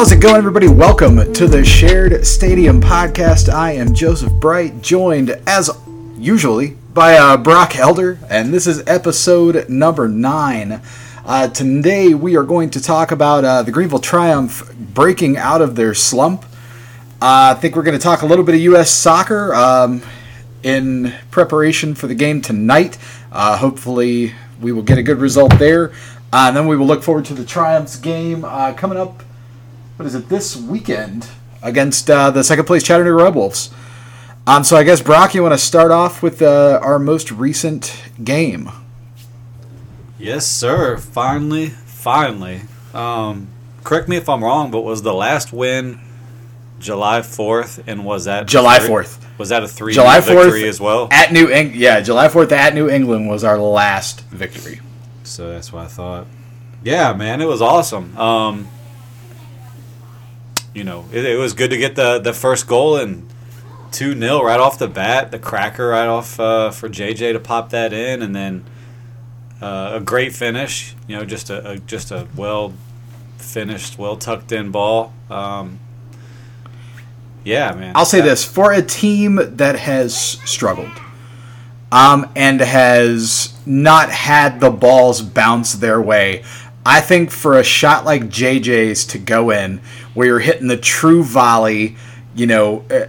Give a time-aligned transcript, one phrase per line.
[0.00, 0.66] How's it going, everybody?
[0.66, 3.50] Welcome to the Shared Stadium podcast.
[3.50, 5.68] I am Joseph Bright, joined as
[6.16, 10.80] usually by uh, Brock Elder, and this is episode number nine.
[11.26, 15.76] Uh, today, we are going to talk about uh, the Greenville Triumph breaking out of
[15.76, 16.46] their slump.
[17.20, 18.90] Uh, I think we're going to talk a little bit of U.S.
[18.90, 20.00] soccer um,
[20.62, 22.96] in preparation for the game tonight.
[23.30, 24.32] Uh, hopefully,
[24.62, 25.90] we will get a good result there.
[26.32, 28.44] Uh, and then we will look forward to the Triumphs game
[28.76, 29.24] coming up.
[30.00, 31.28] What is it this weekend
[31.62, 33.68] against uh, the second place Chattanooga Red Wolves?
[34.46, 38.02] Um, so I guess Brock, you want to start off with uh, our most recent
[38.24, 38.70] game?
[40.18, 40.96] Yes, sir.
[40.96, 42.62] Finally, finally.
[42.94, 43.48] Um,
[43.84, 46.00] correct me if I'm wrong, but was the last win
[46.78, 49.18] July 4th, and was that July three- 4th.
[49.36, 51.08] Was that a three July victory fourth as well?
[51.12, 54.80] at New Eng- Yeah, July fourth at New England was our last victory.
[55.24, 56.26] So that's what I thought.
[56.82, 58.16] Yeah, man, it was awesome.
[58.16, 58.68] Um,
[60.74, 63.28] you know, it, it was good to get the the first goal and
[63.90, 65.30] two 0 right off the bat.
[65.30, 68.64] The cracker right off uh, for JJ to pop that in, and then
[69.60, 70.94] uh, a great finish.
[71.06, 72.72] You know, just a, a just a well
[73.38, 75.12] finished, well tucked in ball.
[75.28, 75.78] Um,
[77.44, 77.92] yeah, man.
[77.96, 80.92] I'll say this for a team that has struggled
[81.90, 86.44] um, and has not had the balls bounce their way.
[86.84, 89.80] I think for a shot like JJ's to go in,
[90.14, 91.96] where you're hitting the true volley,
[92.34, 93.06] you know, eh,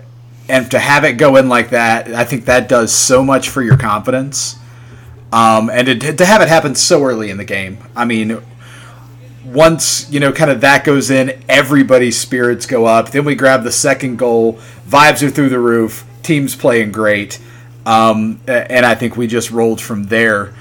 [0.50, 3.62] and to have it go in like that, I think that does so much for
[3.62, 4.58] your confidence.
[5.32, 8.42] Um, and to, to have it happen so early in the game, I mean,
[9.46, 13.64] once you know kind of that goes in everybody's spirits go up then we grab
[13.64, 17.40] the second goal vibes are through the roof team's playing great
[17.86, 20.54] um, and i think we just rolled from there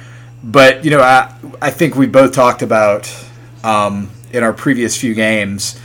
[0.43, 3.15] but you know i, I think we both talked about
[3.63, 5.79] um, in our previous few games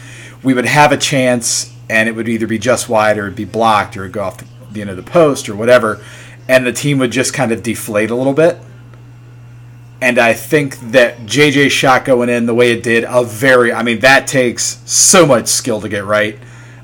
[0.45, 3.45] we would have a chance and it would either be just wide or it'd be
[3.45, 4.38] blocked or it'd go off
[4.72, 6.03] the, end of the post or whatever
[6.47, 8.57] and the team would just kind of deflate a little bit
[10.01, 13.81] and I think that JJ's shot going in the way it did, a very, I
[13.81, 16.38] mean, that takes so much skill to get right.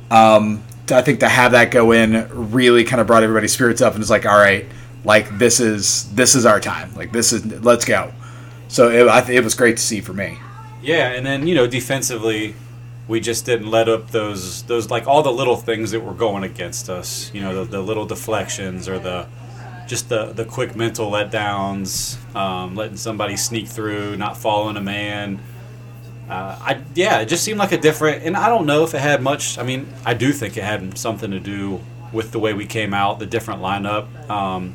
[0.09, 3.93] Um, I think to have that go in really kind of brought everybody's spirits up
[3.93, 4.65] and it's like, all right,
[5.03, 8.11] like this is this is our time, like this is let's go.
[8.67, 10.37] So it, it was great to see for me.
[10.81, 12.55] Yeah, and then you know defensively,
[13.11, 16.45] we just didn't let up those those like all the little things that were going
[16.45, 17.29] against us.
[17.33, 19.27] You know, the, the little deflections or the
[19.85, 25.41] just the the quick mental letdowns, um, letting somebody sneak through, not following a man.
[26.29, 29.01] Uh, I yeah, it just seemed like a different, and I don't know if it
[29.01, 29.57] had much.
[29.57, 31.81] I mean, I do think it had something to do
[32.13, 34.07] with the way we came out, the different lineup.
[34.29, 34.73] Um,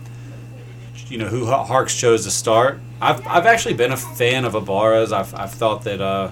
[1.09, 2.81] you know who Harkes chose to start.
[3.01, 5.13] I've, I've actually been a fan of Ibarra's.
[5.13, 6.31] I've, I've thought that uh,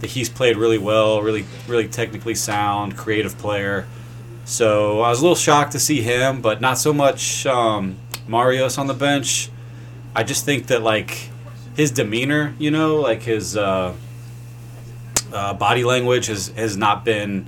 [0.00, 3.86] that he's played really well, really really technically sound, creative player.
[4.44, 8.78] So I was a little shocked to see him, but not so much um, Marios
[8.78, 9.50] on the bench.
[10.14, 11.30] I just think that like
[11.76, 13.94] his demeanor, you know, like his uh,
[15.32, 17.46] uh, body language has has not been.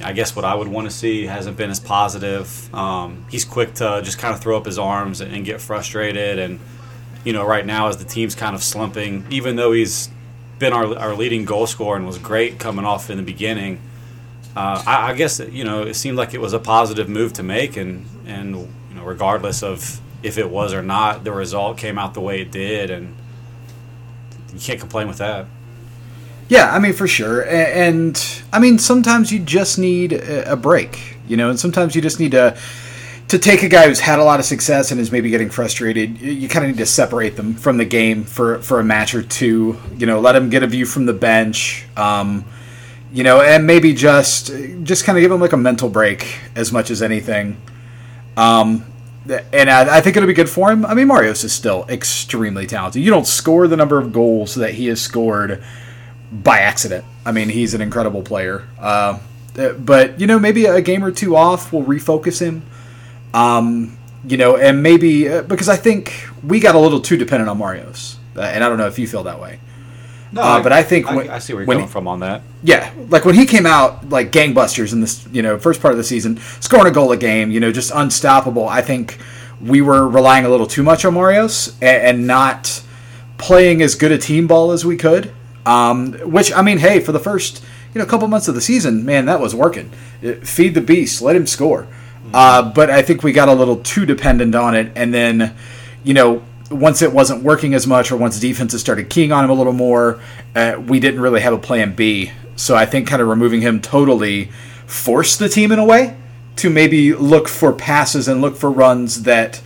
[0.00, 2.72] I guess what I would want to see hasn't been as positive.
[2.72, 6.38] Um, he's quick to just kind of throw up his arms and, and get frustrated.
[6.38, 6.60] And,
[7.24, 10.08] you know, right now, as the team's kind of slumping, even though he's
[10.58, 13.80] been our, our leading goal scorer and was great coming off in the beginning,
[14.56, 17.42] uh, I, I guess, you know, it seemed like it was a positive move to
[17.42, 17.76] make.
[17.76, 22.14] And, and, you know, regardless of if it was or not, the result came out
[22.14, 22.90] the way it did.
[22.90, 23.14] And
[24.52, 25.46] you can't complain with that.
[26.48, 31.18] Yeah, I mean for sure, A- and I mean sometimes you just need a break,
[31.28, 32.56] you know, and sometimes you just need to
[33.28, 36.20] to take a guy who's had a lot of success and is maybe getting frustrated.
[36.20, 39.14] You, you kind of need to separate them from the game for for a match
[39.14, 42.44] or two, you know, let him get a view from the bench, um,
[43.12, 44.50] you know, and maybe just
[44.82, 47.60] just kind of give him like a mental break as much as anything.
[48.36, 48.84] Um,
[49.52, 50.86] and I, I think it'll be good for him.
[50.86, 53.02] I mean, Marios is still extremely talented.
[53.02, 55.62] You don't score the number of goals that he has scored
[56.32, 57.04] by accident.
[57.26, 58.66] I mean, he's an incredible player.
[58.80, 59.18] Uh,
[59.78, 62.62] but you know, maybe a game or two off will refocus him.
[63.34, 63.96] Um,
[64.26, 67.58] you know, and maybe uh, because I think we got a little too dependent on
[67.58, 69.60] Mario's, uh, and I don't know if you feel that way.
[70.32, 72.20] No, Uh, but I think I, when- I see where you're when- coming from on
[72.20, 72.42] that.
[72.62, 75.98] Yeah, like when he came out like gangbusters in this, you know, first part of
[75.98, 78.68] the season, scoring a goal a game, you know, just unstoppable.
[78.68, 79.18] I think
[79.60, 82.82] we were relying a little too much on Marios and, and not
[83.38, 85.32] playing as good a team ball as we could.
[85.64, 87.62] Um, which I mean, hey, for the first
[87.94, 89.90] you know couple months of the season, man, that was working.
[90.24, 91.86] Uh, Feed the beast, let him score.
[92.32, 95.54] Uh, but I think we got a little too dependent on it, and then
[96.04, 99.50] you know once it wasn't working as much, or once defenses started keying on him
[99.50, 100.20] a little more,
[100.54, 102.30] uh, we didn't really have a plan B.
[102.56, 104.50] So I think kind of removing him totally
[104.86, 106.16] forced the team in a way
[106.56, 109.60] to maybe look for passes and look for runs that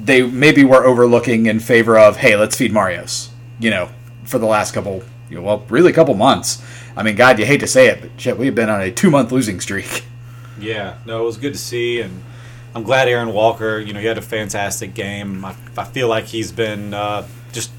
[0.00, 3.30] they maybe were overlooking in favor of, hey, let's feed Marios.
[3.58, 3.88] You know,
[4.24, 6.62] for the last couple, you know, well, really a couple months.
[6.96, 9.10] I mean, God, you hate to say it, but shit, we've been on a two
[9.10, 10.04] month losing streak.
[10.58, 12.22] Yeah, no, it was good to see, and
[12.74, 13.78] I'm glad Aaron Walker.
[13.78, 15.44] You know, he had a fantastic game.
[15.44, 17.70] I, I feel like he's been uh, just,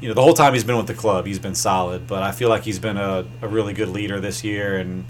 [0.00, 2.06] you know, the whole time he's been with the club, he's been solid.
[2.06, 5.04] But I feel like he's been a, a really good leader this year, and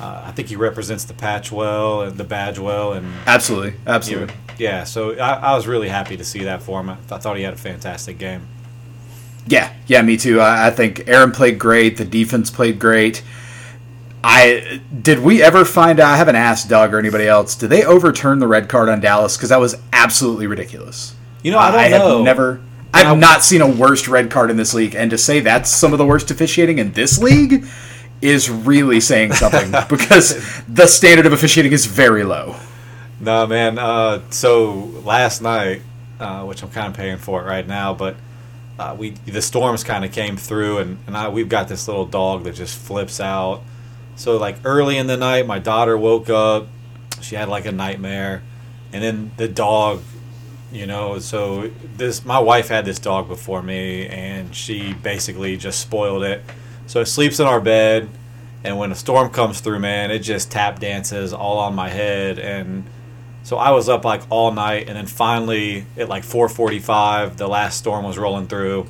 [0.00, 4.34] uh, I think he represents the patch well and the badge well, and absolutely, absolutely,
[4.58, 4.84] yeah.
[4.84, 6.90] So I, I was really happy to see that for him.
[6.90, 8.46] I, I thought he had a fantastic game.
[9.46, 10.40] Yeah, yeah, me too.
[10.40, 11.96] I, I think Aaron played great.
[11.96, 13.22] The defense played great.
[14.22, 16.12] I did we ever find out?
[16.12, 17.54] I haven't asked Doug or anybody else.
[17.54, 19.36] Did they overturn the red card on Dallas?
[19.36, 21.14] Because that was absolutely ridiculous.
[21.42, 22.22] You know, I don't I know.
[22.22, 22.60] never.
[22.92, 25.70] I have not seen a worst red card in this league, and to say that's
[25.70, 27.64] some of the worst officiating in this league
[28.20, 32.56] is really saying something because the standard of officiating is very low.
[33.20, 33.78] No, man.
[33.78, 34.72] Uh, so
[35.04, 35.82] last night,
[36.18, 38.16] uh, which I'm kind of paying for it right now, but
[38.78, 42.06] uh, we the storms kind of came through, and, and I, we've got this little
[42.06, 43.62] dog that just flips out.
[44.16, 46.66] So like early in the night, my daughter woke up.
[47.20, 48.42] She had like a nightmare,
[48.92, 50.02] and then the dog,
[50.72, 51.18] you know.
[51.18, 56.42] So this my wife had this dog before me, and she basically just spoiled it.
[56.86, 58.08] So it sleeps in our bed,
[58.64, 62.38] and when a storm comes through, man, it just tap dances all on my head,
[62.38, 62.84] and
[63.42, 67.78] so I was up like all night, and then finally at like 4:45, the last
[67.78, 68.86] storm was rolling through.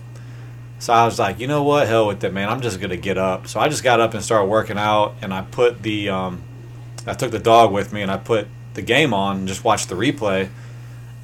[0.81, 2.49] So I was like, you know what, hell with it, man.
[2.49, 3.47] I'm just gonna get up.
[3.47, 6.43] So I just got up and started working out, and I put the, um,
[7.07, 9.89] I took the dog with me, and I put the game on and just watched
[9.91, 10.49] the replay.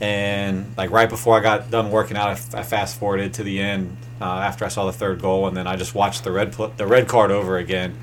[0.00, 3.43] And like right before I got done working out, I, f- I fast forwarded to
[3.43, 6.32] the end uh, after I saw the third goal, and then I just watched the
[6.32, 7.97] red pl- the red card over again.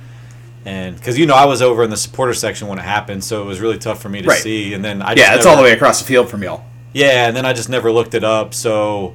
[0.65, 3.43] And because you know I was over in the supporter section when it happened, so
[3.43, 4.39] it was really tough for me to Right.
[4.41, 4.73] see.
[4.73, 6.63] And then I Yeah, it's never- all the way across the field from y'all.
[6.93, 8.55] yeah, and then I just never looked it up.
[8.55, 9.13] So,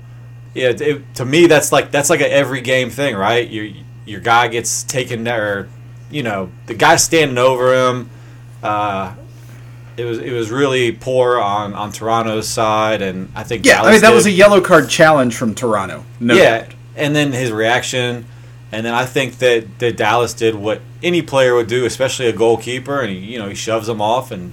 [0.55, 3.49] yeah, it, to me that's like that's like a every game thing, right?
[3.49, 3.69] Your
[4.07, 5.69] your guy gets taken there,
[6.11, 8.11] you know, the guy standing over him.
[8.63, 9.15] Uh,
[9.97, 13.93] it was it was really poor on on Toronto's side, and I think Yeah, I
[13.93, 16.05] mean that did- was a yellow card challenge from Toronto.
[16.21, 16.75] No yeah, doubt.
[16.97, 18.25] and then his reaction,
[18.73, 22.33] and then I think that, that Dallas did what any player would do, especially a
[22.33, 24.53] goalkeeper, and he, you know he shoves him off, and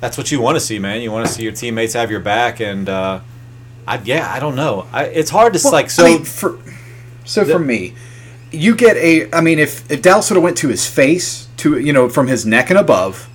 [0.00, 1.00] that's what you want to see, man.
[1.02, 3.20] You want to see your teammates have your back, and uh,
[3.88, 6.04] I yeah, I don't know, I, it's hard to Well, like so.
[6.04, 6.58] I mean, for
[7.24, 7.94] so The- for me,
[8.52, 9.32] you get a.
[9.32, 12.26] I mean, if if Dallas would have went to his face, to you know, from
[12.28, 13.28] his neck and above,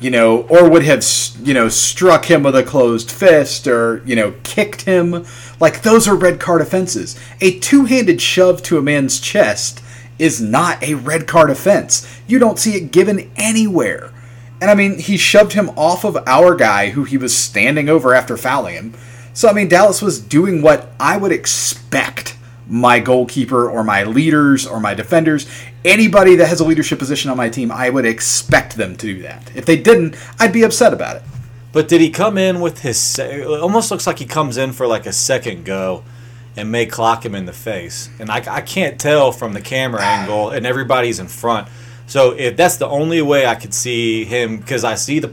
[0.00, 1.04] you know, or would have
[1.42, 5.24] you know struck him with a closed fist, or you know, kicked him,
[5.60, 7.18] like those are red card offenses.
[7.40, 9.82] A two-handed shove to a man's chest
[10.18, 12.06] is not a red card offense.
[12.26, 14.12] You don't see it given anywhere.
[14.60, 18.14] And I mean, he shoved him off of our guy who he was standing over
[18.14, 18.94] after fouling him.
[19.32, 22.36] So, I mean, Dallas was doing what I would expect
[22.70, 25.50] my goalkeeper or my leaders or my defenders,
[25.84, 29.22] anybody that has a leadership position on my team, I would expect them to do
[29.22, 29.50] that.
[29.56, 31.22] If they didn't, I'd be upset about it.
[31.72, 33.18] But did he come in with his?
[33.18, 36.04] It almost looks like he comes in for like a second go,
[36.56, 38.08] and may clock him in the face.
[38.18, 41.68] And I, I can't tell from the camera angle, and everybody's in front.
[42.06, 45.32] So if that's the only way I could see him, because I see the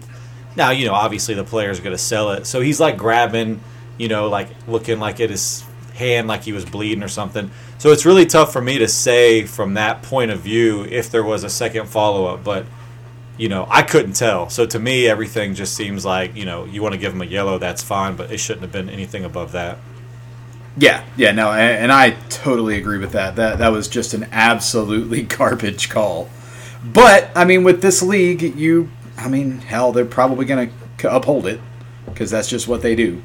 [0.56, 2.46] now you know obviously the player's are going to sell it.
[2.46, 3.62] So he's like grabbing,
[3.98, 5.64] you know, like looking like at his
[5.96, 7.50] hand like he was bleeding or something.
[7.80, 11.24] So it's really tough for me to say from that point of view if there
[11.24, 12.66] was a second follow up, but
[13.38, 14.50] you know, I couldn't tell.
[14.50, 17.26] So to me, everything just seems like, you know, you want to give him a
[17.26, 19.78] yellow, that's fine, but it shouldn't have been anything above that.
[20.80, 23.36] Yeah, yeah, no, a- and I totally agree with that.
[23.36, 26.30] That that was just an absolutely garbage call.
[26.84, 31.48] But I mean, with this league, you, I mean, hell, they're probably going to uphold
[31.48, 31.60] it
[32.06, 33.22] because that's just what they do.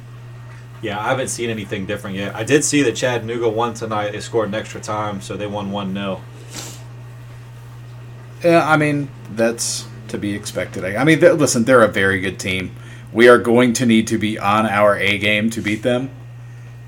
[0.82, 2.34] Yeah, I haven't seen anything different yet.
[2.34, 4.10] I did see that Chattanooga won tonight.
[4.10, 6.20] They scored an extra time, so they won 1 0.
[8.42, 10.84] Yeah, I mean, that's to be expected.
[10.84, 12.74] I mean, listen, they're a very good team.
[13.12, 16.10] We are going to need to be on our A game to beat them.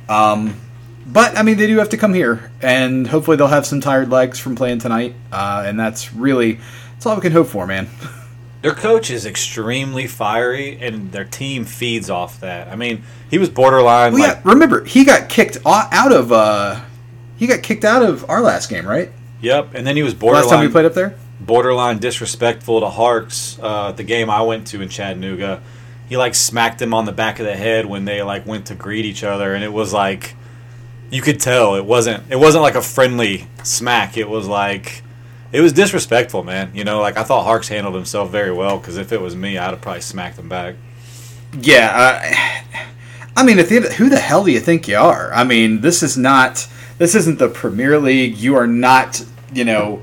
[0.09, 0.61] Um,
[1.07, 4.11] but I mean, they do have to come here, and hopefully they'll have some tired
[4.11, 5.15] legs from playing tonight.
[5.31, 6.59] Uh, and that's really
[6.95, 7.89] that's all we can hope for, man.
[8.65, 12.69] Their coach is extremely fiery, and their team feeds off that.
[12.69, 14.15] I mean, he was borderline.
[14.15, 16.81] Well, like, yeah, remember he got kicked out of uh,
[17.37, 19.13] he got kicked out of our last game, right?
[19.43, 20.45] Yep, and then he was borderline.
[20.45, 21.15] Last time we played up there.
[21.41, 23.59] borderline disrespectful to Harkes.
[23.61, 25.63] Uh, the game I went to in Chattanooga,
[26.09, 28.75] he like smacked him on the back of the head when they like went to
[28.75, 30.37] greet each other, and it was like
[31.11, 34.17] you could tell it wasn't it wasn't like a friendly smack.
[34.17, 35.03] It was like
[35.55, 36.73] it was disrespectful, man.
[36.75, 39.57] You know, like I thought Harkes handled himself very well because if it was me,
[39.57, 40.75] I'd have probably smacked him back.
[41.57, 42.81] Yeah, uh,
[43.37, 45.33] I mean, at the end, who the hell do you think you are?
[45.33, 46.67] I mean, this is not,
[46.99, 48.37] this isn't the Premier League.
[48.37, 50.03] You are not, you know,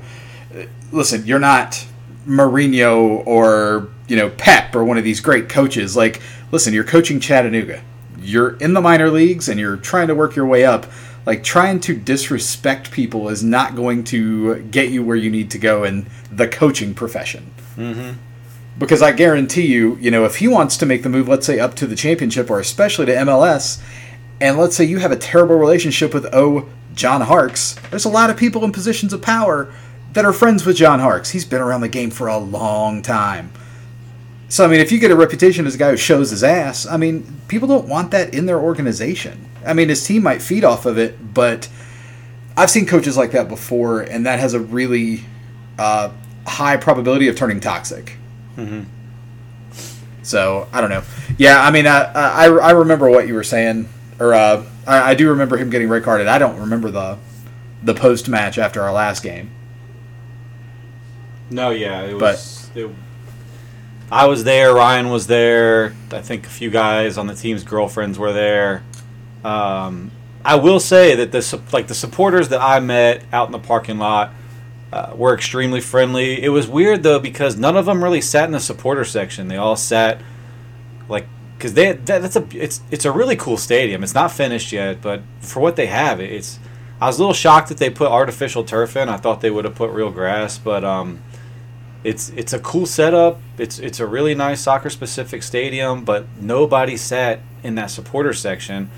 [0.90, 1.86] listen, you're not
[2.26, 5.94] Mourinho or you know Pep or one of these great coaches.
[5.94, 7.82] Like, listen, you're coaching Chattanooga.
[8.18, 10.86] You're in the minor leagues and you're trying to work your way up
[11.24, 15.58] like trying to disrespect people is not going to get you where you need to
[15.58, 17.52] go in the coaching profession.
[17.76, 18.18] Mm-hmm.
[18.78, 21.60] Because I guarantee you, you know, if he wants to make the move, let's say
[21.60, 23.80] up to the championship or especially to MLS,
[24.40, 28.30] and let's say you have a terrible relationship with oh John Harkes, there's a lot
[28.30, 29.72] of people in positions of power
[30.14, 31.30] that are friends with John Harkes.
[31.30, 33.52] He's been around the game for a long time.
[34.48, 36.86] So I mean, if you get a reputation as a guy who shows his ass,
[36.86, 39.46] I mean, people don't want that in their organization.
[39.64, 41.68] I mean, his team might feed off of it, but
[42.56, 45.24] I've seen coaches like that before, and that has a really
[45.78, 46.10] uh,
[46.46, 48.16] high probability of turning toxic.
[48.56, 48.82] Mm-hmm.
[50.22, 51.02] So I don't know.
[51.38, 53.88] Yeah, I mean, I I, I remember what you were saying,
[54.20, 56.28] or uh, I, I do remember him getting red carded.
[56.28, 57.18] I don't remember the
[57.82, 59.50] the post match after our last game.
[61.50, 62.70] No, yeah, it was.
[62.72, 62.90] But, it,
[64.10, 64.74] I was there.
[64.74, 65.94] Ryan was there.
[66.10, 68.84] I think a few guys on the team's girlfriends were there.
[69.44, 70.10] Um,
[70.44, 73.98] I will say that the like the supporters that I met out in the parking
[73.98, 74.32] lot
[74.92, 76.42] uh, were extremely friendly.
[76.42, 79.48] It was weird though because none of them really sat in the supporter section.
[79.48, 80.20] They all sat
[81.08, 84.02] like because they that, that's a it's it's a really cool stadium.
[84.02, 86.58] It's not finished yet, but for what they have, it's.
[87.00, 89.08] I was a little shocked that they put artificial turf in.
[89.08, 91.20] I thought they would have put real grass, but um,
[92.04, 93.40] it's it's a cool setup.
[93.58, 98.90] It's it's a really nice soccer specific stadium, but nobody sat in that supporter section.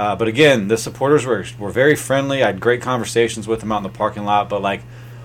[0.00, 2.42] Uh, but again, the supporters were were very friendly.
[2.42, 4.48] I had great conversations with them out in the parking lot.
[4.48, 4.80] But like,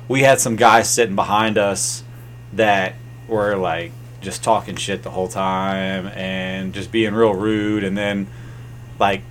[0.09, 2.03] we had some guys sitting behind us
[2.51, 7.85] that were like just talking shit the whole time and just being real rude.
[7.85, 8.27] And then
[8.99, 9.21] like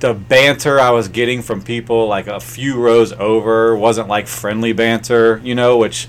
[0.00, 4.72] the banter I was getting from people like a few rows over wasn't like friendly
[4.72, 6.08] banter, you know, which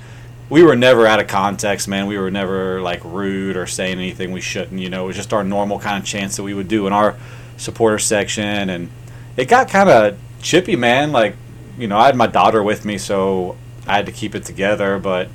[0.50, 2.08] we were never out of context, man.
[2.08, 5.04] We were never like rude or saying anything we shouldn't, you know.
[5.04, 7.16] It was just our normal kind of chance that we would do in our
[7.58, 8.90] supporter section, and
[9.36, 11.12] it got kind of chippy, man.
[11.12, 11.36] Like,
[11.78, 15.00] you know, I had my daughter with me, so I had to keep it together.
[15.00, 15.30] But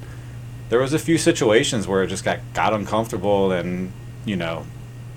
[0.68, 3.92] there was a few situations where it just got got uncomfortable, and
[4.24, 4.66] you know,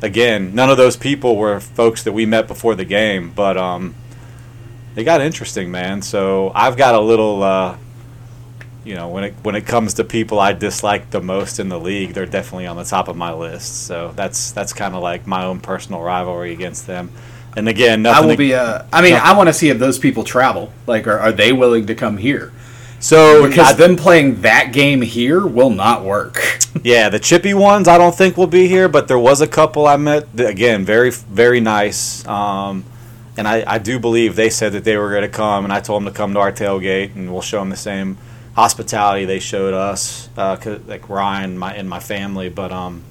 [0.01, 3.95] again, none of those people were folks that we met before the game, but um,
[4.95, 6.01] they got interesting, man.
[6.01, 7.43] So I've got a little.
[7.43, 7.77] Uh,
[8.86, 11.80] you know, when it when it comes to people I dislike the most in the
[11.80, 13.88] league, they're definitely on the top of my list.
[13.88, 17.12] So that's that's kind of like my own personal rivalry against them.
[17.58, 18.54] And again, I will be.
[18.54, 20.72] Uh, I mean, I want to see if those people travel.
[20.86, 22.54] Like, are, are they willing to come here?
[23.00, 26.42] So because I, them playing that game here will not work.
[26.84, 29.88] yeah, the chippy ones I don't think will be here, but there was a couple
[29.88, 30.27] I met.
[30.39, 32.25] Again, very very nice.
[32.27, 32.86] Um,
[33.38, 35.82] and I, I do believe they said that they were going to come, and I
[35.82, 38.18] told them to come to our tailgate, and we'll show them the same
[38.55, 40.57] hospitality they showed us, uh,
[40.88, 42.50] like Ryan, my and my family.
[42.50, 43.03] But um,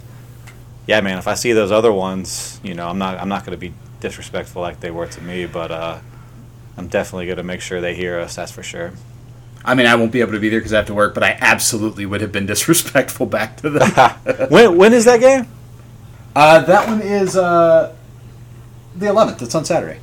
[0.86, 3.58] yeah, man, if I see those other ones, you know, I'm not I'm not going
[3.58, 5.98] to be disrespectful like they were to me, but uh,
[6.76, 8.36] I'm definitely going to make sure they hear us.
[8.36, 8.92] That's for sure.
[9.64, 11.22] I mean, I won't be able to be there because I have to work, but
[11.22, 13.90] I absolutely would have been disrespectful back to them.
[14.50, 15.46] when when is that game?
[16.34, 17.94] Uh, that one is uh,
[18.96, 19.40] the 11th.
[19.40, 20.00] It's on Saturday.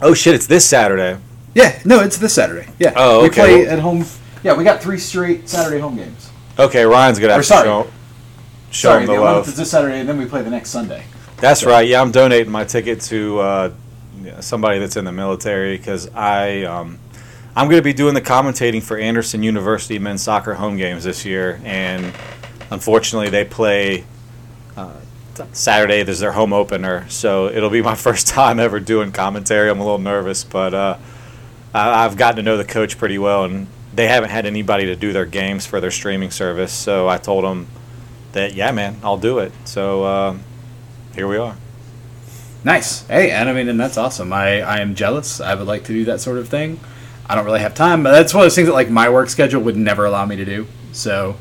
[0.00, 0.34] Oh shit!
[0.34, 1.18] It's this Saturday.
[1.54, 2.68] Yeah, no, it's this Saturday.
[2.78, 2.92] Yeah.
[2.96, 3.58] Oh, okay.
[3.58, 4.04] We play at home.
[4.42, 6.30] Yeah, we got three straight Saturday home games.
[6.58, 7.64] Okay, Ryan's gonna have or, sorry.
[7.64, 7.90] to show,
[8.70, 9.48] show sorry, the, the love.
[9.48, 11.04] Is this Saturday, and then we play the next Sunday.
[11.38, 11.70] That's so.
[11.70, 11.86] right.
[11.86, 13.72] Yeah, I'm donating my ticket to uh,
[14.40, 16.98] somebody that's in the military because I um,
[17.54, 21.24] I'm going to be doing the commentating for Anderson University men's soccer home games this
[21.24, 22.14] year, and
[22.70, 24.04] unfortunately they play.
[24.76, 24.92] Uh,
[25.52, 29.68] Saturday there's their home opener, so it'll be my first time ever doing commentary.
[29.70, 30.98] I'm a little nervous, but uh,
[31.74, 35.12] I've gotten to know the coach pretty well, and they haven't had anybody to do
[35.12, 36.72] their games for their streaming service.
[36.72, 37.66] So I told them
[38.32, 39.52] that, yeah, man, I'll do it.
[39.64, 40.36] So uh,
[41.14, 41.56] here we are.
[42.64, 43.06] Nice.
[43.06, 44.32] Hey, and I mean, and that's awesome.
[44.32, 45.40] I, I am jealous.
[45.40, 46.78] I would like to do that sort of thing.
[47.26, 49.30] I don't really have time, but that's one of those things that like my work
[49.30, 50.66] schedule would never allow me to do.
[50.92, 51.36] So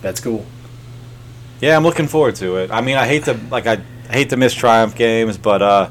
[0.00, 0.46] that's cool.
[1.60, 2.70] Yeah, I'm looking forward to it.
[2.70, 3.76] I mean, I hate to like I
[4.10, 5.90] hate to miss Triumph games, but uh,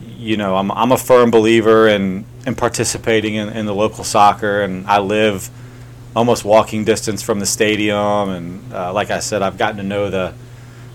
[0.00, 4.62] you know, I'm I'm a firm believer in in participating in, in the local soccer,
[4.62, 5.50] and I live
[6.14, 8.28] almost walking distance from the stadium.
[8.28, 10.34] And uh, like I said, I've gotten to know the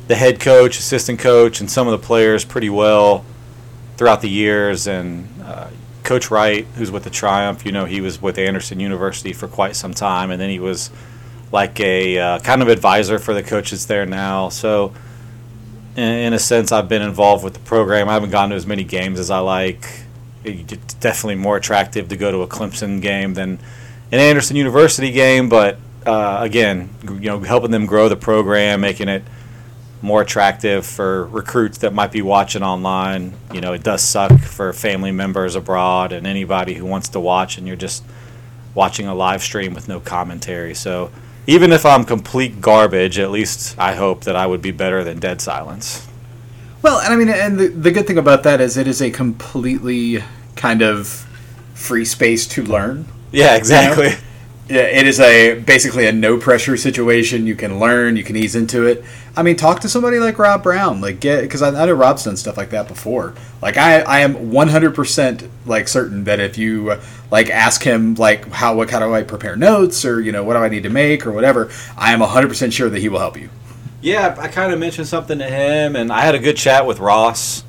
[0.07, 3.23] the head coach, assistant coach, and some of the players pretty well
[3.95, 4.87] throughout the years.
[4.87, 5.69] And uh,
[6.03, 9.75] Coach Wright, who's with the Triumph, you know, he was with Anderson University for quite
[9.75, 10.89] some time, and then he was
[11.51, 14.49] like a uh, kind of advisor for the coaches there now.
[14.49, 14.93] So,
[15.95, 18.09] in, a sense, I've been involved with the program.
[18.09, 19.85] I haven't gone to as many games as I like.
[20.43, 23.59] It's definitely more attractive to go to a Clemson game than
[24.11, 29.09] an Anderson University game, but uh, again, you know, helping them grow the program, making
[29.09, 29.23] it
[30.01, 33.33] more attractive for recruits that might be watching online.
[33.53, 37.57] You know, it does suck for family members abroad and anybody who wants to watch,
[37.57, 38.03] and you're just
[38.73, 40.73] watching a live stream with no commentary.
[40.73, 41.11] So
[41.47, 45.19] even if I'm complete garbage, at least I hope that I would be better than
[45.19, 46.07] dead silence.
[46.81, 49.11] Well, and I mean, and the, the good thing about that is it is a
[49.11, 50.23] completely
[50.55, 51.07] kind of
[51.73, 53.05] free space to learn.
[53.31, 54.05] Yeah, exactly.
[54.05, 54.17] You know?
[54.69, 57.47] Yeah, it is a basically a no pressure situation.
[57.47, 59.03] You can learn, you can ease into it.
[59.35, 62.23] I mean, talk to somebody like Rob Brown, like get because I, I, know Rob's
[62.23, 63.33] done stuff like that before.
[63.63, 66.99] Like I, I am one hundred percent like certain that if you
[67.31, 70.53] like ask him like how what how do I prepare notes or you know what
[70.53, 73.19] do I need to make or whatever, I am hundred percent sure that he will
[73.19, 73.49] help you.
[74.01, 76.99] Yeah, I kind of mentioned something to him, and I had a good chat with
[76.99, 77.63] Ross,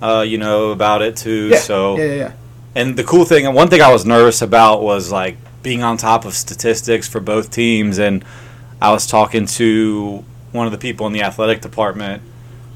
[0.00, 1.48] uh, you know, about it too.
[1.48, 1.58] Yeah.
[1.58, 2.32] So yeah, yeah, yeah.
[2.74, 5.96] And the cool thing, and one thing I was nervous about was like being on
[5.96, 7.98] top of statistics for both teams.
[7.98, 8.24] And
[8.80, 12.22] I was talking to one of the people in the athletic department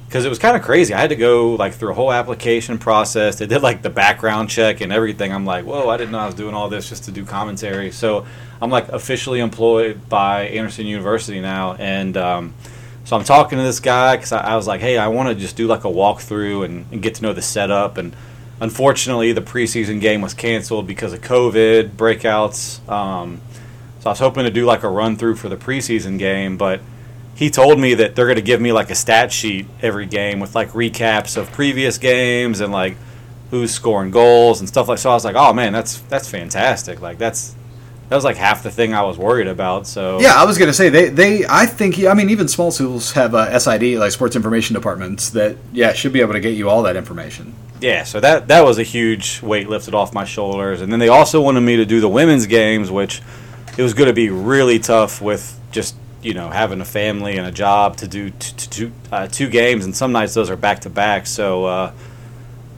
[0.06, 0.92] because it was kind of crazy.
[0.92, 3.38] I had to go like through a whole application process.
[3.38, 5.32] They did like the background check and everything.
[5.32, 7.92] I'm like, whoa, I didn't know I was doing all this just to do commentary.
[7.92, 8.26] So
[8.60, 12.54] I'm like officially employed by Anderson University now, and um,
[13.10, 15.34] so I'm talking to this guy because I, I, was like, hey, I want to
[15.34, 18.14] just do like a walkthrough and, and get to know the setup and
[18.60, 22.86] Unfortunately, the preseason game was canceled because of COVID breakouts.
[22.90, 23.40] Um,
[24.00, 26.82] so I was hoping to do like a run through for the preseason game, but
[27.34, 30.40] he told me that they're going to give me like a stat sheet every game
[30.40, 32.96] with like recaps of previous games and like
[33.50, 34.98] who's scoring goals and stuff like.
[34.98, 37.00] So I was like, oh man, that's that's fantastic.
[37.00, 37.54] Like that's
[38.10, 39.86] that was like half the thing I was worried about.
[39.86, 43.12] So yeah, I was gonna say they they I think I mean even small schools
[43.12, 46.68] have uh, SID like sports information departments that yeah should be able to get you
[46.68, 50.80] all that information yeah, so that that was a huge weight lifted off my shoulders.
[50.80, 53.22] And then they also wanted me to do the women's games, which
[53.78, 57.46] it was going to be really tough with just you know having a family and
[57.46, 60.56] a job to do t- t- two, uh, two games, and some nights those are
[60.56, 61.26] back to back.
[61.26, 61.92] So uh,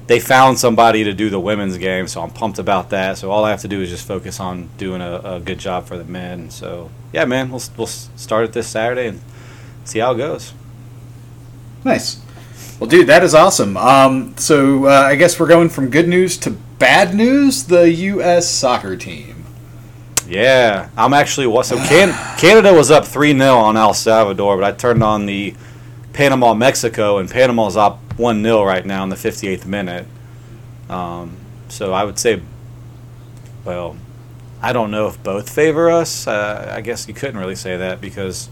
[0.07, 3.19] they found somebody to do the women's game, so I'm pumped about that.
[3.19, 5.87] So all I have to do is just focus on doing a, a good job
[5.87, 6.51] for the men.
[6.51, 9.21] So yeah, man, we'll we'll start it this Saturday and
[9.85, 10.55] see how it goes.
[11.85, 12.21] Nice.
[12.79, 13.77] Well, dude, that is awesome.
[13.77, 17.65] Um, so uh, I guess we're going from good news to bad news.
[17.65, 18.51] The U.S.
[18.51, 19.45] soccer team.
[20.27, 24.73] Yeah, I'm actually so Can- Canada was up three 0 on El Salvador, but I
[24.73, 25.55] turned on the
[26.13, 30.07] Panama Mexico, and Panama's up one 0 right now in the 58th minute.
[30.89, 31.37] Um,
[31.69, 32.43] so I would say,
[33.65, 33.97] well,
[34.61, 36.27] I don't know if both favor us.
[36.27, 38.49] Uh, I guess you couldn't really say that because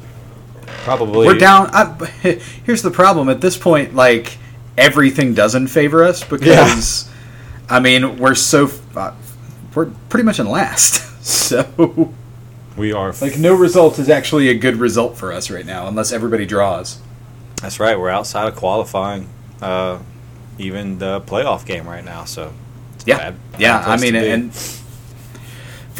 [0.84, 1.26] Probably.
[1.26, 1.70] We're down.
[1.72, 1.84] I,
[2.64, 3.28] here's the problem.
[3.28, 4.38] At this point, like
[4.78, 7.76] everything doesn't favor us because, yeah.
[7.76, 9.14] I mean, we're so uh,
[9.74, 11.08] we're pretty much in last.
[11.20, 12.14] So
[12.78, 16.12] we are like no result is actually a good result for us right now, unless
[16.12, 16.98] everybody draws.
[17.62, 17.98] That's right.
[17.98, 19.28] We're outside of qualifying,
[19.60, 19.98] uh,
[20.58, 22.24] even the playoff game right now.
[22.24, 22.52] So
[23.04, 23.84] yeah, bad, bad yeah.
[23.86, 24.54] I mean, and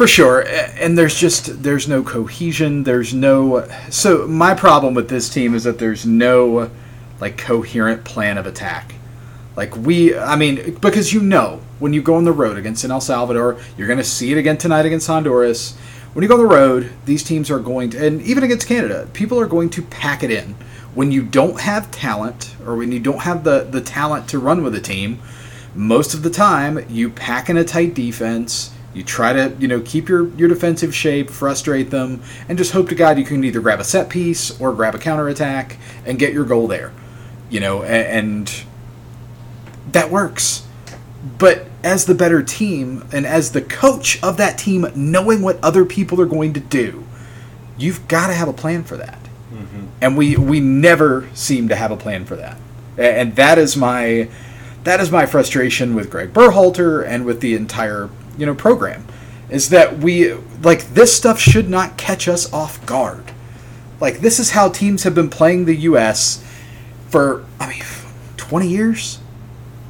[0.01, 0.43] for sure
[0.79, 5.63] and there's just there's no cohesion there's no so my problem with this team is
[5.63, 6.71] that there's no
[7.19, 8.95] like coherent plan of attack
[9.55, 12.99] like we i mean because you know when you go on the road against el
[12.99, 15.77] salvador you're going to see it again tonight against honduras
[16.13, 19.07] when you go on the road these teams are going to and even against canada
[19.13, 20.55] people are going to pack it in
[20.93, 24.63] when you don't have talent or when you don't have the the talent to run
[24.63, 25.19] with a team
[25.73, 29.79] most of the time you pack in a tight defense you try to, you know,
[29.81, 33.61] keep your, your defensive shape, frustrate them, and just hope to God you can either
[33.61, 36.91] grab a set piece or grab a counterattack and get your goal there.
[37.49, 38.63] You know, and, and
[39.93, 40.67] that works.
[41.37, 45.85] But as the better team and as the coach of that team, knowing what other
[45.85, 47.05] people are going to do,
[47.77, 49.19] you've got to have a plan for that.
[49.51, 49.85] Mm-hmm.
[50.01, 52.57] And we we never seem to have a plan for that.
[52.97, 54.29] And that is my
[54.83, 59.05] that is my frustration with Greg Berhalter and with the entire you know program
[59.49, 63.31] is that we like this stuff should not catch us off guard.
[63.99, 66.43] Like this is how teams have been playing the U.S.
[67.09, 67.83] for I mean,
[68.37, 69.19] twenty years.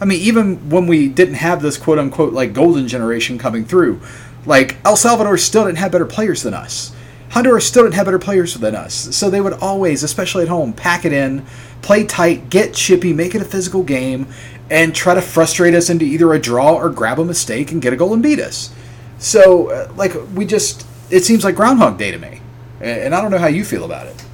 [0.02, 4.02] I mean, even when we didn't have this quote unquote like golden generation coming through,
[4.46, 6.94] like El Salvador still didn't have better players than us.
[7.30, 9.16] Honduras still didn't have better players than us.
[9.16, 11.46] So they would always, especially at home, pack it in,
[11.82, 14.28] play tight, get chippy, make it a physical game,
[14.70, 17.94] and try to frustrate us into either a draw or grab a mistake and get
[17.94, 18.74] a goal and beat us.
[19.18, 22.42] So, uh, like, we just, it seems like Groundhog Day to me.
[22.82, 24.26] And I don't know how you feel about it.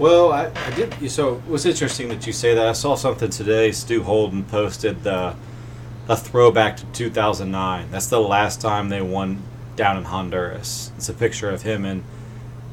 [0.00, 1.10] Well, I, I did.
[1.10, 2.66] So it was interesting that you say that.
[2.66, 3.70] I saw something today.
[3.70, 5.36] Stu Holden posted the,
[6.08, 7.90] a throwback to 2009.
[7.90, 9.42] That's the last time they won
[9.76, 10.90] down in Honduras.
[10.96, 12.02] It's a picture of him and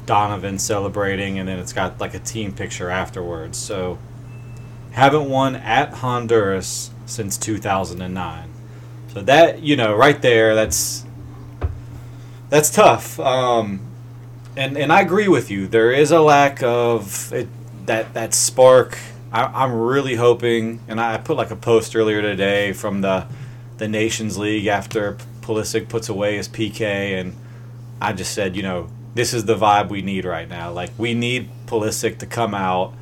[0.06, 3.58] Donovan celebrating, and then it's got like a team picture afterwards.
[3.58, 3.98] So
[4.92, 8.50] haven't won at Honduras since 2009.
[9.12, 11.04] So that you know, right there, that's
[12.48, 13.20] that's tough.
[13.20, 13.87] Um,
[14.58, 15.68] and and I agree with you.
[15.68, 17.48] There is a lack of it,
[17.86, 18.98] that that spark.
[19.30, 23.26] I, am really hoping, and I put like a post earlier today from the
[23.76, 27.36] the Nations League after Pulisic puts away his PK, and
[28.00, 30.72] I just said, you know, this is the vibe we need right now.
[30.72, 32.94] Like we need Pulisic to come out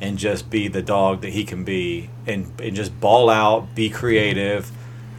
[0.00, 3.88] and just be the dog that he can be, and and just ball out, be
[3.88, 4.70] creative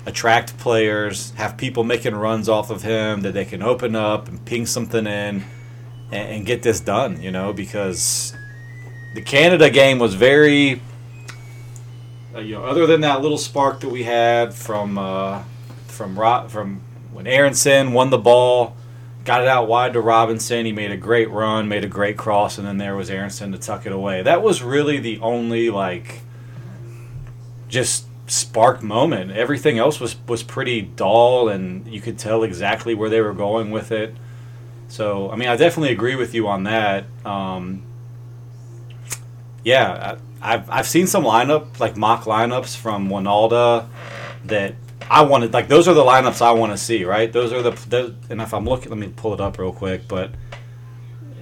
[0.06, 4.44] attract players, have people making runs off of him that they can open up and
[4.46, 5.44] ping something in
[6.12, 8.34] and, and get this done, you know, because
[9.16, 10.82] the Canada game was very,
[12.36, 15.44] uh, you know, other than that little spark that we had from uh,
[15.88, 16.16] from
[16.50, 18.76] from when Aaronson won the ball,
[19.26, 20.66] got it out wide to Robinson.
[20.66, 23.58] He made a great run, made a great cross, and then there was Aaronson to
[23.58, 24.22] tuck it away.
[24.22, 26.22] That was really the only like
[27.68, 29.32] just spark moment.
[29.32, 33.72] Everything else was was pretty dull, and you could tell exactly where they were going
[33.72, 34.16] with it.
[34.90, 37.06] So, I mean, I definitely agree with you on that.
[37.24, 37.84] Um,
[39.64, 43.88] yeah, I, have I've seen some lineup like mock lineups from Wynalda
[44.46, 44.76] that
[45.10, 45.54] I wanted.
[45.54, 47.06] Like those are the lineups I want to see.
[47.06, 47.32] Right?
[47.32, 50.08] Those are the, the and if I'm looking, let me pull it up real quick.
[50.08, 50.32] But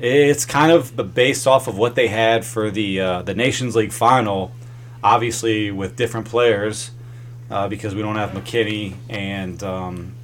[0.01, 3.93] it's kind of based off of what they had for the uh, the Nations League
[3.93, 4.51] final.
[5.03, 6.91] Obviously, with different players,
[7.49, 10.16] uh, because we don't have McKennie and um,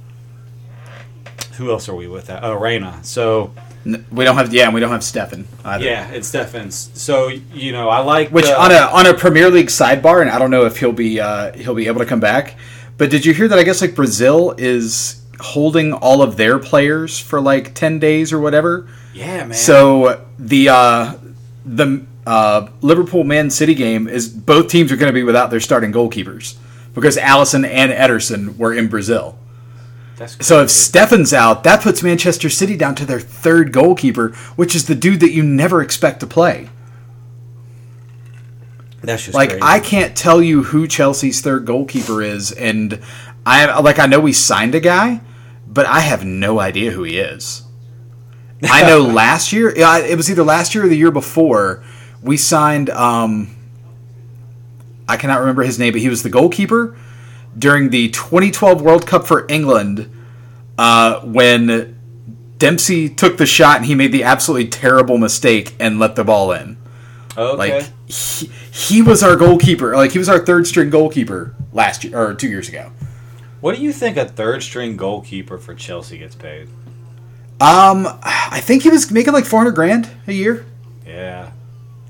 [1.56, 2.26] who else are we with?
[2.26, 2.44] That?
[2.44, 3.00] Oh, Reyna.
[3.02, 3.52] So
[3.84, 5.44] we don't have yeah, we don't have Steffen.
[5.64, 5.84] Either.
[5.84, 6.90] Yeah, it's Steffen's.
[6.94, 10.38] So you know, I like which on a on a Premier League sidebar, and I
[10.38, 12.56] don't know if he'll be uh, he'll be able to come back.
[12.96, 13.58] But did you hear that?
[13.58, 18.40] I guess like Brazil is holding all of their players for like ten days or
[18.40, 18.88] whatever.
[19.12, 19.54] Yeah, man.
[19.54, 21.14] So the uh,
[21.64, 25.60] the uh, Liverpool Man City game is both teams are going to be without their
[25.60, 26.56] starting goalkeepers
[26.94, 29.38] because Alisson and Ederson were in Brazil.
[30.44, 34.86] So if Steffen's out, that puts Manchester City down to their third goalkeeper, which is
[34.86, 36.68] the dude that you never expect to play.
[39.02, 39.62] That's just like crazy.
[39.62, 43.00] I can't tell you who Chelsea's third goalkeeper is, and
[43.44, 45.20] I like I know we signed a guy,
[45.66, 47.64] but I have no idea who he is.
[48.62, 51.82] I know last year it was either last year or the year before
[52.22, 52.88] we signed.
[52.88, 53.54] Um,
[55.06, 56.96] I cannot remember his name, but he was the goalkeeper
[57.58, 60.10] during the 2012 World Cup for England
[60.78, 61.98] uh, when
[62.58, 66.52] Dempsey took the shot and he made the absolutely terrible mistake and let the ball
[66.52, 66.76] in.
[67.36, 67.56] Okay.
[67.56, 69.96] Like he, he was our goalkeeper.
[69.96, 72.92] Like he was our third string goalkeeper last year or two years ago.
[73.60, 76.68] What do you think a third string goalkeeper for Chelsea gets paid?
[77.60, 80.66] Um, I think he was making like 400 grand a year.
[81.06, 81.50] Yeah,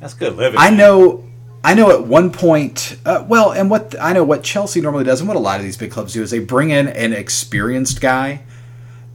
[0.00, 0.58] that's good living.
[0.58, 1.24] I know.
[1.64, 5.20] I know at one point, uh, well, and what I know what Chelsea normally does,
[5.20, 8.02] and what a lot of these big clubs do, is they bring in an experienced
[8.02, 8.42] guy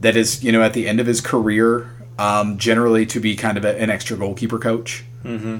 [0.00, 3.56] that is, you know, at the end of his career, um, generally to be kind
[3.56, 5.04] of a, an extra goalkeeper coach.
[5.24, 5.58] Mm-hmm.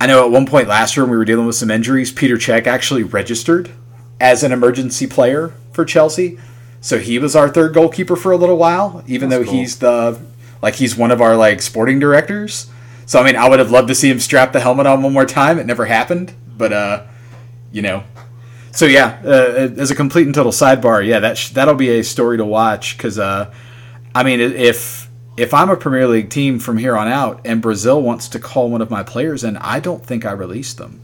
[0.00, 2.36] I know at one point last year when we were dealing with some injuries, Peter
[2.36, 3.70] Cech actually registered
[4.18, 6.38] as an emergency player for Chelsea,
[6.80, 9.60] so he was our third goalkeeper for a little while, even That's though cool.
[9.60, 10.20] he's the
[10.62, 12.70] like he's one of our like sporting directors.
[13.12, 15.12] So I mean, I would have loved to see him strap the helmet on one
[15.12, 15.58] more time.
[15.58, 17.04] It never happened, but uh,
[17.70, 18.04] you know.
[18.70, 22.04] So yeah, uh, as a complete and total sidebar, yeah, that sh- that'll be a
[22.04, 23.52] story to watch because uh,
[24.14, 28.00] I mean, if if I'm a Premier League team from here on out and Brazil
[28.00, 31.02] wants to call one of my players and I don't think I release them.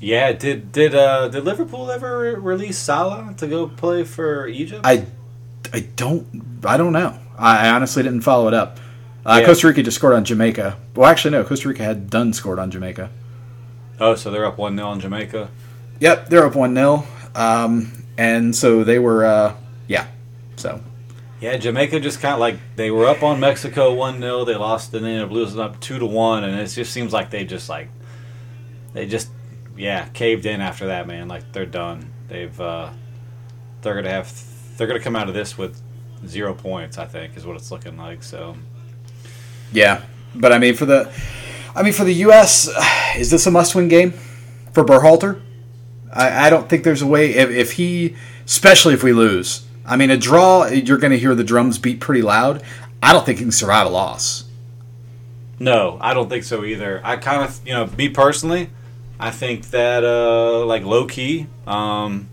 [0.00, 4.82] Yeah, did did uh, did Liverpool ever release Salah to go play for Egypt?
[4.84, 5.04] I,
[5.72, 7.18] I don't I don't know.
[7.36, 8.78] I honestly didn't follow it up.
[9.26, 9.46] Uh, yeah.
[9.46, 10.78] Costa Rica just scored on Jamaica.
[10.94, 11.42] Well, actually, no.
[11.42, 13.10] Costa Rica had done scored on Jamaica.
[13.98, 15.50] Oh, so they're up 1 0 on Jamaica?
[15.98, 17.04] Yep, they're up 1 0.
[17.34, 19.56] Um, and so they were, uh,
[19.88, 20.06] yeah.
[20.54, 20.80] So.
[21.40, 24.44] Yeah, Jamaica just kind of like they were up on Mexico 1 0.
[24.44, 26.44] They lost and then ended up losing up 2 to 1.
[26.44, 27.88] And it just seems like they just, like,
[28.92, 29.28] they just,
[29.76, 31.26] yeah, caved in after that, man.
[31.26, 32.12] Like, they're done.
[32.28, 32.90] They've, uh,
[33.82, 34.32] they're going to have,
[34.76, 35.82] they're going to come out of this with
[36.28, 38.22] zero points, I think, is what it's looking like.
[38.22, 38.54] So.
[39.72, 40.02] Yeah,
[40.34, 41.12] but I mean for the,
[41.74, 42.68] I mean for the U.S.,
[43.16, 44.12] is this a must-win game
[44.72, 45.40] for Berhalter?
[46.12, 49.66] I, I don't think there's a way if, if he, especially if we lose.
[49.84, 52.62] I mean, a draw, you're going to hear the drums beat pretty loud.
[53.02, 54.44] I don't think he can survive a loss.
[55.58, 57.00] No, I don't think so either.
[57.04, 58.70] I kind of, you know, me personally,
[59.18, 62.28] I think that uh, like low key, um,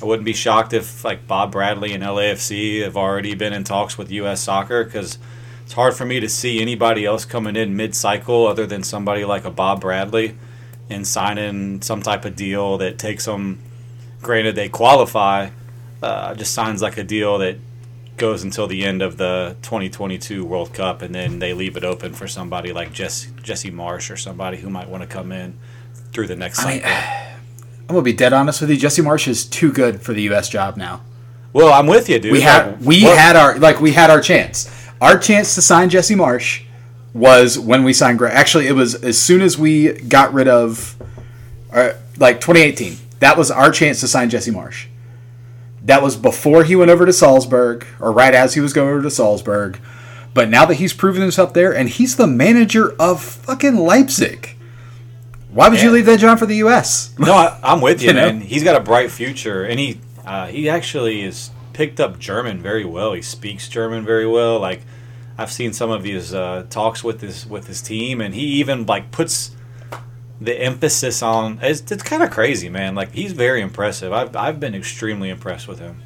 [0.00, 3.98] I wouldn't be shocked if like Bob Bradley and LAFC have already been in talks
[3.98, 4.40] with U.S.
[4.40, 5.18] Soccer because
[5.68, 9.44] it's hard for me to see anybody else coming in mid-cycle other than somebody like
[9.44, 10.34] a Bob Bradley
[10.88, 13.58] and signing some type of deal that takes them.
[14.22, 15.50] Granted, they qualify,
[16.02, 17.58] uh, just signs like a deal that
[18.16, 22.14] goes until the end of the 2022 World Cup, and then they leave it open
[22.14, 25.58] for somebody like Jesse, Jesse Marsch or somebody who might want to come in
[26.14, 26.96] through the next I mean, cycle.
[27.90, 28.78] I'm gonna be dead honest with you.
[28.78, 30.48] Jesse Marsch is too good for the U.S.
[30.48, 31.02] job now.
[31.52, 32.32] well, I'm with you, dude.
[32.32, 34.74] We had we what- had our like we had our chance.
[35.00, 36.62] Our chance to sign Jesse Marsch
[37.14, 38.32] was when we signed Greg.
[38.34, 40.96] Actually, it was as soon as we got rid of,
[41.72, 42.96] uh, like 2018.
[43.20, 44.86] That was our chance to sign Jesse Marsch.
[45.84, 49.02] That was before he went over to Salzburg, or right as he was going over
[49.02, 49.78] to Salzburg.
[50.34, 54.56] But now that he's proven himself there, and he's the manager of fucking Leipzig,
[55.50, 57.14] why would you leave that job for the U.S.?
[57.18, 58.26] No, I, I'm with you, You know?
[58.32, 58.40] man.
[58.40, 62.84] He's got a bright future, and he uh, he actually has picked up German very
[62.84, 63.12] well.
[63.12, 64.58] He speaks German very well.
[64.58, 64.80] Like
[65.38, 68.84] I've seen some of his uh, talks with his with his team, and he even
[68.84, 69.52] like puts
[70.40, 71.60] the emphasis on.
[71.62, 72.96] It's, it's kind of crazy, man.
[72.96, 74.12] Like he's very impressive.
[74.12, 76.02] I've I've been extremely impressed with him.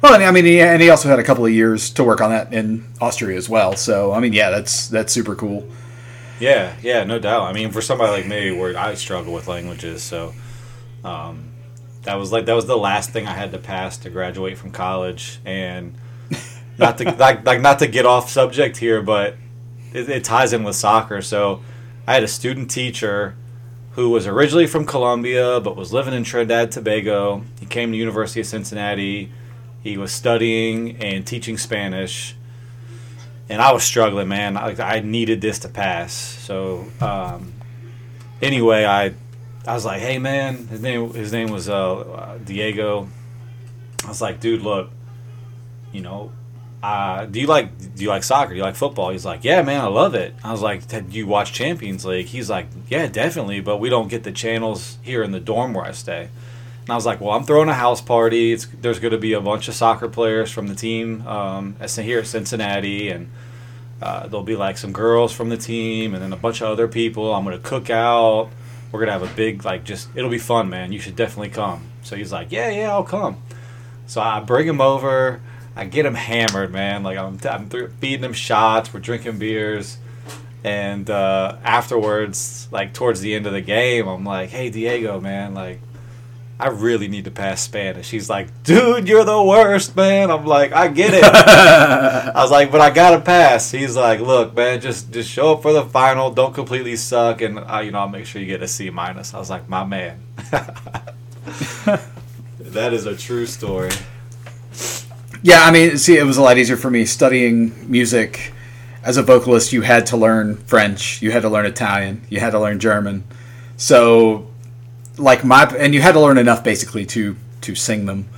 [0.00, 2.20] Well, and I mean, he, and he also had a couple of years to work
[2.20, 3.74] on that in Austria as well.
[3.74, 5.68] So, I mean, yeah, that's that's super cool.
[6.38, 7.42] Yeah, yeah, no doubt.
[7.42, 10.32] I mean, for somebody like me, where I struggle with languages, so
[11.04, 11.47] um,
[12.08, 14.70] that was like that was the last thing I had to pass to graduate from
[14.70, 15.94] college, and
[16.78, 19.36] not to like, like not to get off subject here, but
[19.92, 21.20] it, it ties in with soccer.
[21.20, 21.60] So
[22.06, 23.36] I had a student teacher
[23.92, 27.44] who was originally from Colombia but was living in Trinidad Tobago.
[27.60, 29.30] He came to University of Cincinnati.
[29.82, 32.34] He was studying and teaching Spanish
[33.50, 34.56] and I was struggling, man.
[34.56, 36.12] I, I needed this to pass.
[36.12, 37.52] So um,
[38.40, 39.12] anyway, I
[39.68, 43.06] I was like, hey, man, his name his name was uh, Diego.
[44.02, 44.90] I was like, dude, look,
[45.92, 46.32] you know,
[46.82, 48.50] uh, do you like do you like soccer?
[48.50, 49.10] Do you like football?
[49.10, 50.34] He's like, yeah, man, I love it.
[50.42, 52.26] I was like, do you watch Champions League?
[52.26, 55.84] He's like, yeah, definitely, but we don't get the channels here in the dorm where
[55.84, 56.30] I stay.
[56.80, 58.52] And I was like, well, I'm throwing a house party.
[58.54, 62.20] It's, there's going to be a bunch of soccer players from the team um, here
[62.20, 63.28] at Cincinnati, and
[64.00, 66.88] uh, there'll be like some girls from the team, and then a bunch of other
[66.88, 67.34] people.
[67.34, 68.48] I'm going to cook out.
[68.90, 70.92] We're to have a big, like, just, it'll be fun, man.
[70.92, 71.82] You should definitely come.
[72.02, 73.42] So he's like, yeah, yeah, I'll come.
[74.06, 75.40] So I bring him over.
[75.76, 77.02] I get him hammered, man.
[77.02, 78.92] Like, I'm, I'm th- feeding him shots.
[78.92, 79.98] We're drinking beers.
[80.64, 85.54] And uh, afterwards, like, towards the end of the game, I'm like, hey, Diego, man,
[85.54, 85.80] like,
[86.60, 88.10] I really need to pass Spanish.
[88.10, 90.30] He's like, dude, you're the worst, man.
[90.30, 91.22] I'm like, I get it.
[91.24, 93.70] I was like, but I gotta pass.
[93.70, 96.32] He's like, look, man, just just show up for the final.
[96.32, 99.34] Don't completely suck, and uh, you know, I'll make sure you get a C minus.
[99.34, 100.20] I was like, my man.
[102.58, 103.90] that is a true story.
[105.42, 108.52] Yeah, I mean, see, it was a lot easier for me studying music.
[109.04, 112.50] As a vocalist, you had to learn French, you had to learn Italian, you had
[112.50, 113.22] to learn German.
[113.76, 114.48] So,
[115.18, 118.28] like my, and you had to learn enough basically to to sing them.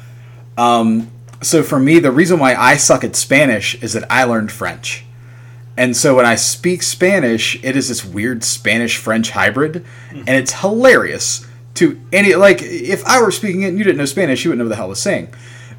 [0.57, 1.11] Um,
[1.43, 5.05] so for me, the reason why I suck at Spanish is that I learned French.
[5.77, 10.53] And so when I speak Spanish, it is this weird Spanish French hybrid, and it's
[10.53, 14.51] hilarious to any like if I were speaking it and you didn't know Spanish, you
[14.51, 15.33] wouldn't know what the hell I was saying.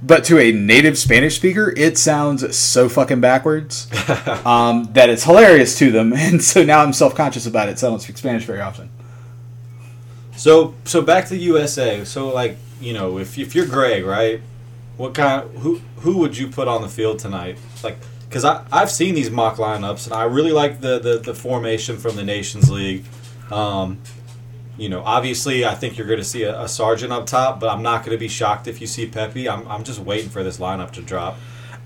[0.04, 3.88] But to a native Spanish speaker, it sounds so fucking backwards
[4.46, 7.88] um, that it's hilarious to them, and so now I'm self conscious about it, so
[7.88, 8.90] I don't speak Spanish very often.
[10.42, 12.04] So so back to the USA.
[12.04, 14.42] So like you know, if if you're Greg, right?
[14.98, 15.44] What kind?
[15.44, 17.60] Of, Who who would you put on the field tonight?
[17.84, 21.36] Like, because I I've seen these mock lineups and I really like the the, the
[21.36, 23.06] formation from the Nations League.
[23.52, 24.00] Um,
[24.80, 27.70] you know, obviously, I think you're going to see a, a Sargent up top, but
[27.70, 29.48] I'm not going to be shocked if you see Pepi.
[29.48, 31.38] I'm, I'm just waiting for this lineup to drop.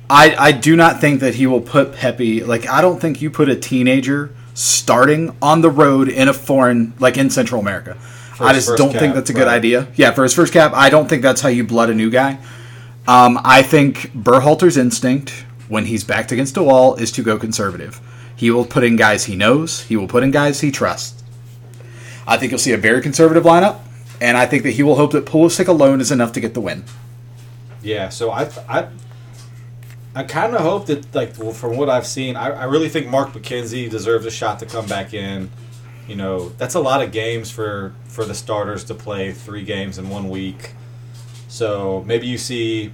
[0.10, 3.30] I, I do not think that he will put Pepi like I don't think you
[3.30, 7.98] put a teenager starting on the road in a foreign like in Central America.
[8.40, 9.56] I just don't think that's a good right.
[9.56, 9.88] idea.
[9.96, 12.38] Yeah, for his first cap, I don't think that's how you blood a new guy.
[13.08, 18.02] Um, I think Berhalter's instinct when he's backed against a wall is to go conservative.
[18.36, 19.82] He will put in guys he knows.
[19.84, 21.24] He will put in guys he trusts.
[22.28, 23.80] I think you'll see a very conservative lineup,
[24.20, 26.62] and I think that he will hope that Pulisic alone is enough to get the
[26.62, 26.84] win.
[27.84, 28.88] Yeah, so I I
[30.16, 33.08] I kind of hope that like well, from what I've seen, I, I really think
[33.08, 35.52] Mark McKenzie deserves a shot to come back in.
[36.08, 39.98] You know, that's a lot of games for for the starters to play three games
[39.98, 40.72] in one week.
[41.48, 42.92] So maybe you see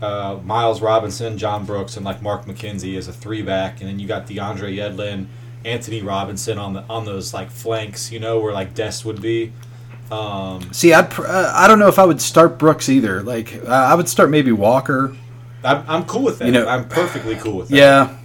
[0.00, 3.98] uh, Miles Robinson, John Brooks, and like Mark McKenzie as a three back, and then
[3.98, 5.26] you got DeAndre Yedlin,
[5.64, 9.52] Antonee Robinson on the on those like flanks, you know, where like Dest would be.
[10.10, 13.22] Um, See, I'd, pr- uh, I don't know if I would start Brooks either.
[13.22, 15.16] Like, uh, I would start maybe Walker.
[15.64, 16.44] I'm, I'm cool with that.
[16.46, 17.76] You know- I'm perfectly cool with that.
[17.76, 18.16] Yeah,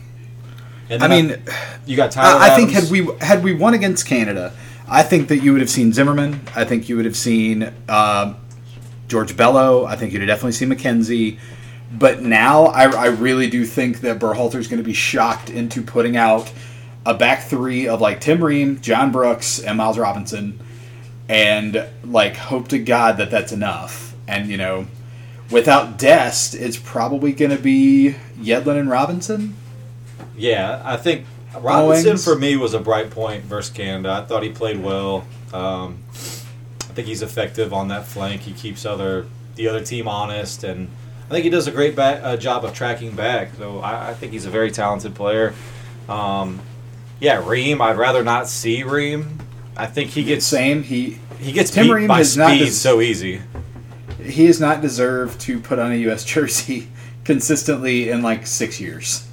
[0.90, 1.42] I mean,
[1.86, 2.40] you got Tyler.
[2.40, 4.54] I, I think had we had we won against Canada,
[4.88, 6.42] I think that you would have seen Zimmerman.
[6.56, 8.38] I think you would have seen um,
[9.08, 9.86] George Bello.
[9.86, 11.40] I think you'd have definitely seen McKenzie.
[11.92, 15.82] But now, I, I really do think that Berhalter is going to be shocked into
[15.82, 16.52] putting out
[17.06, 20.60] a back three of like Tim Ream, John Brooks, and Miles Robinson,
[21.30, 24.14] and like hope to God that that's enough.
[24.28, 24.88] And you know,
[25.50, 29.56] without Dest, it's probably going to be Yedlin and Robinson.
[30.38, 31.26] Yeah, I think
[31.60, 32.24] Robinson Owings.
[32.24, 34.12] for me was a bright point versus Canada.
[34.12, 35.26] I thought he played well.
[35.52, 38.42] Um, I think he's effective on that flank.
[38.42, 40.88] He keeps other the other team honest, and
[41.28, 43.50] I think he does a great back, uh, job of tracking back.
[43.58, 45.54] So I, I think he's a very talented player.
[46.08, 46.62] Um,
[47.20, 47.82] yeah, Ream.
[47.82, 49.40] I'd rather not see Ream.
[49.76, 50.84] I think he gets Same.
[50.84, 53.42] He he gets Tim beat Ream by speed des- so easy.
[54.24, 56.24] he has not deserved to put on a U.S.
[56.34, 56.88] jersey
[57.24, 59.27] consistently in like six years.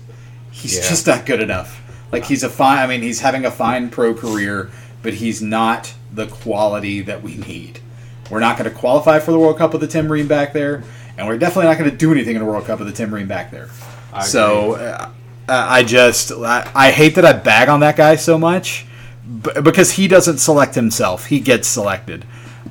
[0.64, 0.88] He's Yeah.
[0.88, 1.81] just not good enough.
[2.11, 2.79] Like he's a fine.
[2.79, 4.70] I mean, he's having a fine pro career,
[5.03, 7.81] but he's not the quality that we need.
[8.31, 10.83] We're not going to qualify for the World Cup with the Tim Ream back there,
[11.18, 13.12] and we're definitely not going to do anything in the World Cup with the Tim
[13.12, 13.68] Ream back there.
[14.12, 15.11] I so uh,
[15.48, 18.87] I just I, I hate that I bag on that guy so much
[19.42, 22.24] b- because he doesn't select himself; he gets selected.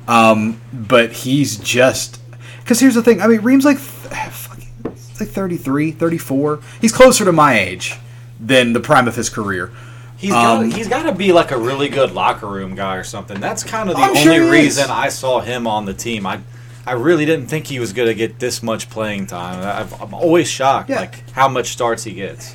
[0.08, 2.18] Um, but he's just
[2.62, 3.20] because here's the thing.
[3.20, 4.10] I mean, Ream's like th-
[5.20, 6.60] like 33, 34.
[6.80, 7.94] He's closer to my age
[8.40, 9.70] than the prime of his career.
[10.16, 13.04] He's Um, got he's got to be like a really good locker room guy or
[13.04, 13.40] something.
[13.40, 14.50] That's kind of the I'm only sure is.
[14.50, 16.26] reason I saw him on the team.
[16.26, 16.40] I
[16.86, 19.60] I really didn't think he was going to get this much playing time.
[19.66, 21.00] I've, I'm always shocked Yeah.
[21.00, 22.54] like how much starts he gets.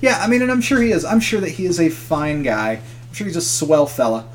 [0.00, 1.04] Yeah, I mean, and I'm sure he is.
[1.04, 2.72] I'm sure that he is a fine guy.
[3.08, 4.26] I'm sure he's a swell fella.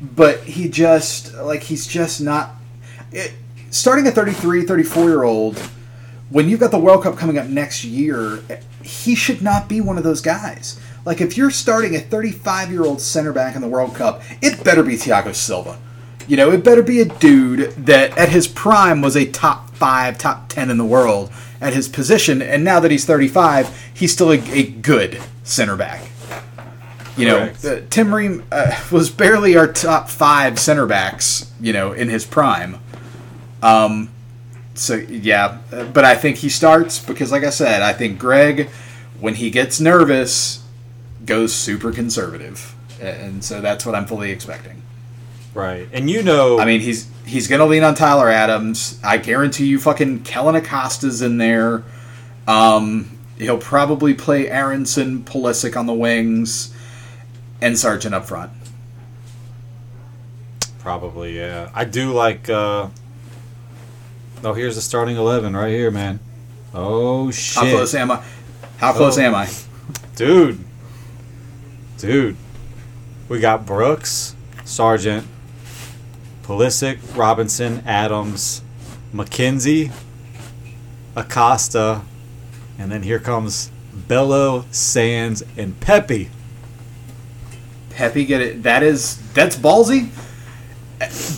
[0.00, 2.50] But he just, like, he's just not.
[3.10, 3.32] It,
[3.70, 5.56] starting a 33, 34 year old,
[6.32, 8.42] when you've got the World Cup coming up next year,
[8.82, 10.80] he should not be one of those guys.
[11.04, 14.64] Like, if you're starting a 35 year old center back in the World Cup, it
[14.64, 15.78] better be Thiago Silva.
[16.26, 20.16] You know, it better be a dude that at his prime was a top five,
[20.16, 22.40] top 10 in the world at his position.
[22.40, 26.08] And now that he's 35, he's still a, a good center back.
[27.16, 31.92] You know, uh, Tim Ream uh, was barely our top five center backs, you know,
[31.92, 32.78] in his prime.
[33.62, 34.08] Um,
[34.74, 35.58] so yeah,
[35.92, 38.68] but I think he starts because, like I said, I think Greg,
[39.20, 40.64] when he gets nervous,
[41.26, 44.82] goes super conservative, and so that's what I'm fully expecting.
[45.54, 48.98] Right, and you know, I mean, he's he's gonna lean on Tyler Adams.
[49.04, 51.84] I guarantee you, fucking Kellyn Acosta's in there.
[52.48, 56.74] Um, he'll probably play Aaronson, Pulisic on the wings,
[57.60, 58.52] and Sargent up front.
[60.78, 61.70] probably yeah.
[61.74, 62.48] I do like.
[62.48, 62.88] uh
[64.44, 66.20] Oh, here's the starting eleven right here, man.
[66.74, 68.22] Oh shit, How close am I?
[68.78, 69.22] How close Oh.
[69.22, 69.48] am I?
[70.16, 70.58] dude,
[71.98, 72.36] dude.
[73.28, 75.26] We got Brooks, Sargent,
[76.42, 78.62] Pulisic, Robinson, Adams,
[79.14, 79.90] McKenzie,
[81.16, 82.02] Acosta,
[82.78, 86.30] and then here comes Bello, Sands, and Pepi.
[87.90, 88.62] Pepi get it.
[88.64, 90.08] That is that's ballsy.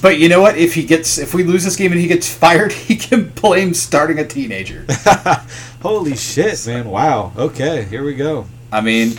[0.02, 0.56] But you know what?
[0.56, 3.74] If he gets, if we lose this game and he gets fired, he can blame
[3.74, 4.86] starting a teenager.
[5.82, 6.88] Holy shit, man!
[6.88, 7.32] Wow.
[7.36, 8.46] Okay, here we go.
[8.72, 9.14] I mean,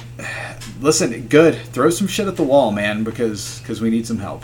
[0.81, 1.55] listen, good.
[1.55, 4.43] Throw some shit at the wall, man, because because we need some help.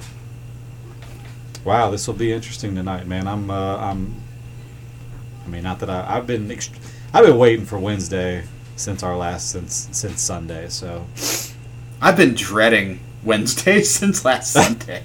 [1.63, 3.27] Wow, this will be interesting tonight, man.
[3.27, 4.15] I'm, uh, I'm.
[5.45, 6.79] I mean, not that I, I've been, ext-
[7.13, 8.45] I've been waiting for Wednesday
[8.75, 10.69] since our last since since Sunday.
[10.69, 11.05] So,
[12.01, 15.03] I've been dreading Wednesday since last Sunday.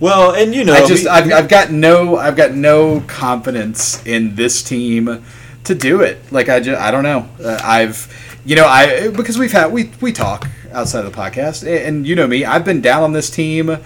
[0.00, 4.04] Well, and you know, I just we- I've, I've got no I've got no confidence
[4.06, 5.24] in this team
[5.64, 6.20] to do it.
[6.32, 7.28] Like I just I don't know.
[7.42, 8.12] Uh, I've
[8.44, 12.14] you know I because we've had we we talk outside of the podcast and you
[12.16, 12.44] know me.
[12.44, 13.76] I've been down on this team.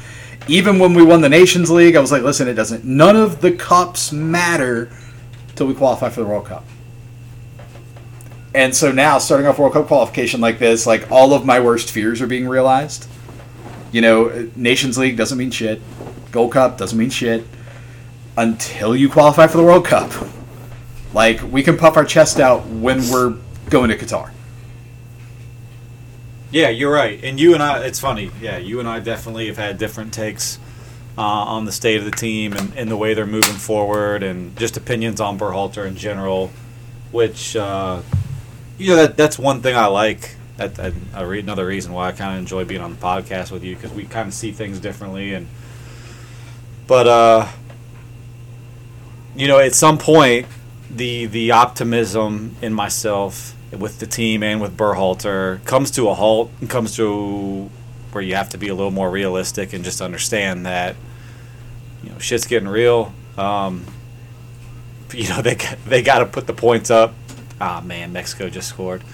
[0.46, 2.82] Even when we won the Nations League, I was like, listen, it doesn't.
[2.82, 4.90] None of the cups matter
[5.56, 6.64] till we qualify for the World Cup.
[8.54, 11.90] And so now, starting off World Cup qualification like this, like all of my worst
[11.90, 13.06] fears are being realized.
[13.92, 15.82] You know, Nations League doesn't mean shit.
[16.30, 17.44] Gold Cup doesn't mean shit
[18.36, 20.12] until you qualify for the World Cup.
[21.12, 23.36] Like we can puff our chest out when we're
[23.70, 24.30] going to Qatar.
[26.50, 27.22] Yeah, you're right.
[27.22, 28.30] And you and I, it's funny.
[28.40, 30.58] Yeah, you and I definitely have had different takes
[31.18, 34.56] uh, on the state of the team and, and the way they're moving forward, and
[34.56, 36.50] just opinions on Berhalter in general.
[37.10, 38.02] Which, uh,
[38.78, 40.36] you know, that, that's one thing I like.
[40.56, 43.74] That, that another reason why I kind of enjoy being on the podcast with you
[43.74, 45.34] because we kind of see things differently.
[45.34, 45.48] And
[46.88, 47.46] but uh,
[49.36, 50.46] you know, at some point,
[50.90, 56.50] the the optimism in myself with the team and with Berhalter comes to a halt
[56.60, 57.70] and comes to
[58.10, 60.96] where you have to be a little more realistic and just understand that
[62.02, 63.12] you know shit's getting real.
[63.36, 63.84] Um,
[65.12, 67.12] you know they they got to put the points up.
[67.60, 69.04] Ah man, Mexico just scored.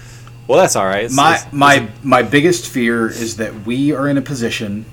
[0.47, 1.05] Well, that's all right.
[1.05, 4.85] It's, my it's, my my biggest fear is that we are in a position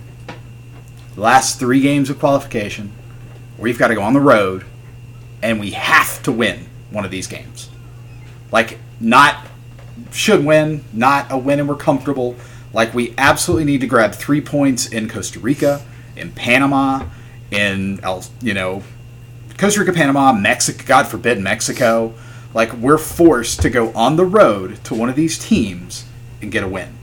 [1.17, 2.93] last three games of qualification
[3.59, 4.65] we've got to go on the road
[5.43, 7.71] and we have to win one of these games.
[8.51, 9.47] Like not
[10.11, 12.37] should win not a win and we're comfortable.
[12.73, 15.85] Like we absolutely need to grab three points in costa rica
[16.17, 17.07] in panama
[17.51, 18.01] in
[18.41, 18.83] you know
[19.59, 22.15] costa rica panama mexico god forbid mexico.
[22.55, 26.05] Like we're forced to go on the road to one of these teams
[26.43, 26.99] and get a win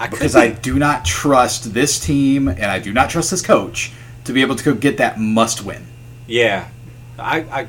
[0.00, 3.42] I because be- I do not trust this team and I do not trust this
[3.42, 3.92] coach
[4.24, 5.86] to be able to go get that must win.
[6.26, 6.68] Yeah,
[7.18, 7.68] I, I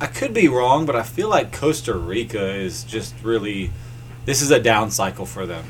[0.00, 3.70] I could be wrong, but I feel like Costa Rica is just really
[4.26, 5.64] this is a down cycle for them.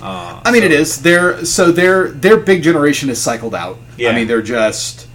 [0.00, 3.78] Uh, I mean, it is their so their their big generation is cycled out.
[3.96, 4.10] Yeah.
[4.10, 5.06] I mean, they're just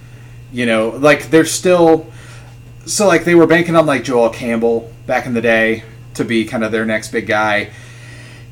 [0.50, 2.10] you know like they're still
[2.86, 5.82] so like they were banking on like Joel Campbell back in the day
[6.14, 7.70] to be kind of their next big guy.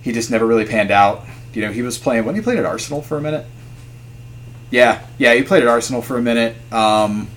[0.06, 1.24] He just never really panned out.
[1.52, 3.44] You know, he was playing when he played at Arsenal for a minute.
[4.70, 6.54] Yeah, yeah, he played at Arsenal for a minute.
[6.72, 7.28] Um,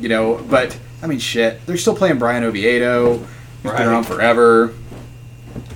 [0.00, 3.18] you know, but I mean, shit, they're still playing Bryan Oviedo.
[3.18, 3.26] He's
[3.62, 3.78] Right.
[3.78, 4.74] been around forever.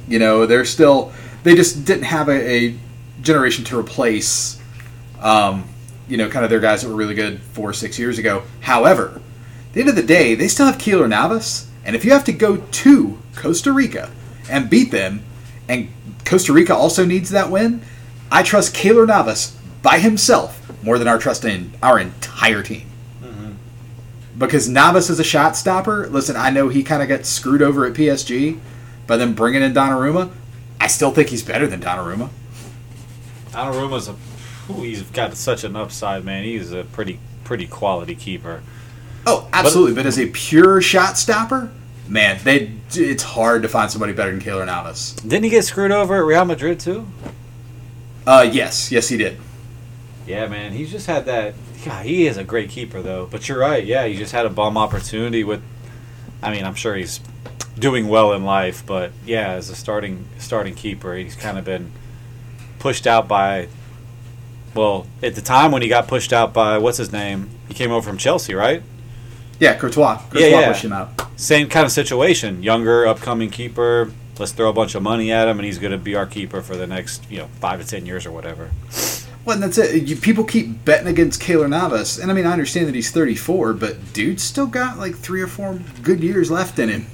[0.09, 1.13] You know, they're still
[1.45, 2.33] they just didn't have a,
[2.71, 2.75] a
[3.23, 4.61] generation to replace.
[5.21, 5.63] Um,
[6.09, 8.43] you know, kind of their guys that were really good four or six years ago.
[8.63, 9.21] However,
[9.69, 12.25] at the end of the day, they still have Keylor Navas, and if you have
[12.25, 14.11] to go to Costa Rica
[14.51, 15.23] and beat them,
[15.71, 15.89] and
[16.25, 17.83] Costa Rica also needs that win,
[18.31, 22.87] I trust Keylor Navas by himself more than our trust in our entire team.
[23.23, 23.53] Mm-hmm.
[24.39, 26.07] Because Navas is a shot stopper.
[26.09, 28.59] Listen, I know he kind of got screwed over at PSG,
[29.11, 30.31] by them bringing in Donnarumma,
[30.81, 32.31] I still think he's better than Donnarumma.
[33.51, 34.15] Donnarumma's a
[34.71, 36.45] ooh, he's got such an upside, man.
[36.45, 38.63] He's a pretty pretty quality keeper.
[39.27, 39.95] Oh, absolutely.
[39.95, 41.73] But, as a pure shot stopper,
[42.11, 45.15] man, they it's hard to find somebody better than Keylor Navas.
[45.15, 47.07] Didn't he get screwed over at Real Madrid too?
[48.27, 49.39] Uh, yes, yes, he did.
[50.27, 50.73] Yeah, man.
[50.73, 51.55] He's just had that.
[51.85, 53.27] God, he is a great keeper, though.
[53.31, 53.85] But you're right.
[53.85, 55.63] Yeah, he just had a bum opportunity with.
[56.43, 57.21] I mean, I'm sure he's
[57.79, 61.93] doing well in life, but yeah, as a starting starting keeper, he's kind of been
[62.79, 63.69] pushed out by.
[64.75, 67.91] Well, at the time when he got pushed out by what's his name, he came
[67.91, 68.83] over from Chelsea, right?
[69.61, 70.17] Yeah, Courtois.
[70.31, 70.69] Courtois Yeah, yeah.
[70.69, 71.11] pushed him out.
[71.37, 72.63] Same kind of situation.
[72.63, 74.11] Younger, upcoming keeper.
[74.39, 76.63] Let's throw a bunch of money at him, and he's going to be our keeper
[76.63, 78.71] for the next, you know, five to ten years or whatever.
[79.45, 80.03] Well, and that's it.
[80.09, 83.75] You, people keep betting against Keylor Navas, and I mean, I understand that he's 34,
[83.75, 87.07] but dude's still got like three or four good years left in him.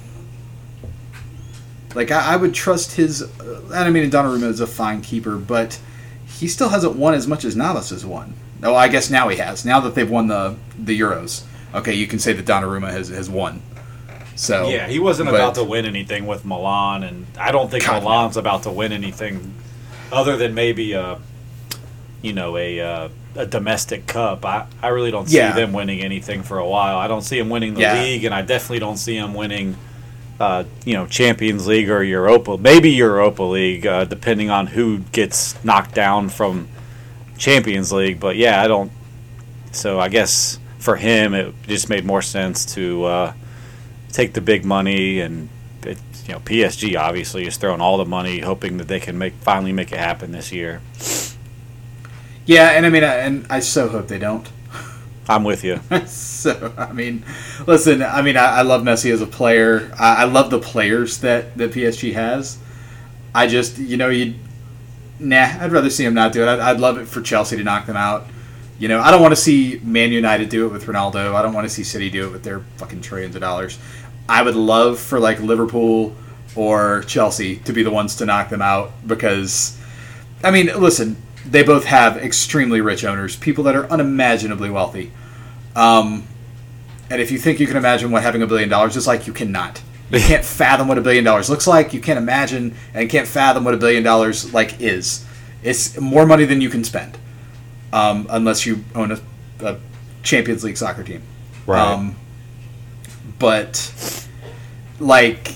[1.95, 3.23] Like I, I would trust his.
[3.23, 5.79] Uh, and I mean, Donnarumma is a fine keeper, but
[6.25, 8.35] he still hasn't won as much as Navas has won.
[8.63, 9.65] Oh, I guess now he has.
[9.65, 11.43] Now that they've won the the Euros,
[11.77, 13.61] okay, you can say that Donnarumma has has won.
[14.35, 17.85] So Yeah, he wasn't but- about to win anything with Milan, and I don't think
[17.85, 19.53] God, Milan's about to win anything
[20.11, 21.17] other than maybe a,
[22.21, 24.45] you know, a uh, a domestic cup.
[24.45, 25.53] I, I really don't see Yeah.
[25.53, 26.97] them winning anything for a while.
[26.97, 28.01] I don't see them winning the Yeah.
[28.01, 29.75] league, and I definitely don't see them winning,
[30.39, 35.55] uh, you know, Champions League or Europa, maybe Europa League, uh, depending on who gets
[35.63, 36.67] knocked down from
[37.37, 38.19] Champions League.
[38.19, 38.91] But yeah, I don't.
[39.71, 43.03] So I guess for him, it just made more sense to.
[43.05, 43.33] Uh,
[44.11, 45.49] take the big money and
[45.83, 49.33] it, you know PSG obviously is throwing all the money hoping that they can make
[49.35, 50.81] finally make it happen this year.
[52.45, 54.49] Yeah, and I mean, I, and I so hope they don't.
[55.29, 55.81] I'm with you.
[56.05, 57.25] so I mean,
[57.65, 58.01] listen.
[58.01, 59.91] I mean, I, I love Messi as a player.
[59.99, 62.57] I, I love the players that that PSG has.
[63.35, 64.35] I just, you know, you,
[65.19, 65.57] nah.
[65.59, 66.47] I'd rather see him not do it.
[66.47, 68.27] I'd, I'd love it for Chelsea to knock them out.
[68.79, 71.33] You know, I don't want to see Man United do it with Ronaldo.
[71.33, 73.79] I don't want to see City do it with their fucking trillions of dollars.
[74.29, 76.15] I would love for like Liverpool
[76.55, 79.79] or Chelsea to be the ones to knock them out because,
[80.43, 85.11] I mean, listen, they both have extremely rich owners, people that are unimaginably wealthy.
[85.75, 86.27] Um,
[87.09, 89.33] and if you think you can imagine what having a billion dollars is like, you
[89.33, 89.81] cannot.
[90.11, 91.93] You can't fathom what a billion dollars looks like.
[91.93, 95.25] You can't imagine and can't fathom what a billion dollars like is.
[95.63, 97.17] It's more money than you can spend,
[97.93, 99.19] um, unless you own a,
[99.61, 99.77] a
[100.23, 101.21] Champions League soccer team.
[101.65, 101.79] Right.
[101.79, 102.15] Um,
[103.39, 104.27] but
[104.99, 105.55] like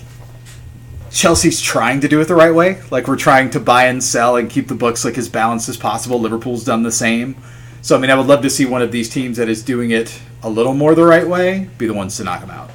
[1.11, 2.81] Chelsea's trying to do it the right way.
[2.89, 5.77] Like we're trying to buy and sell and keep the books like as balanced as
[5.77, 6.19] possible.
[6.19, 7.35] Liverpool's done the same.
[7.81, 9.91] So I mean, I would love to see one of these teams that is doing
[9.91, 12.69] it a little more the right way be the ones to knock them out.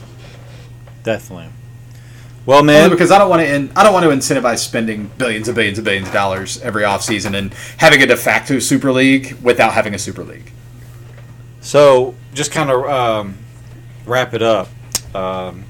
[1.02, 1.48] Definitely.
[2.46, 3.52] Well, Only man, because I don't want to.
[3.52, 6.84] In, I don't want to incentivize spending billions and billions and billions of dollars every
[6.84, 10.52] offseason and having a de facto Super League without having a Super League.
[11.60, 13.38] So, just kind of um,
[14.06, 14.68] wrap it up.
[15.12, 15.64] Um,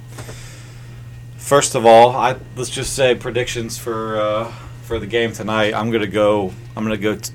[1.39, 4.53] first of all, I let's just say predictions for uh,
[4.83, 5.73] for the game tonight.
[5.73, 6.53] I'm gonna go.
[6.77, 7.17] I'm gonna go.
[7.17, 7.33] T-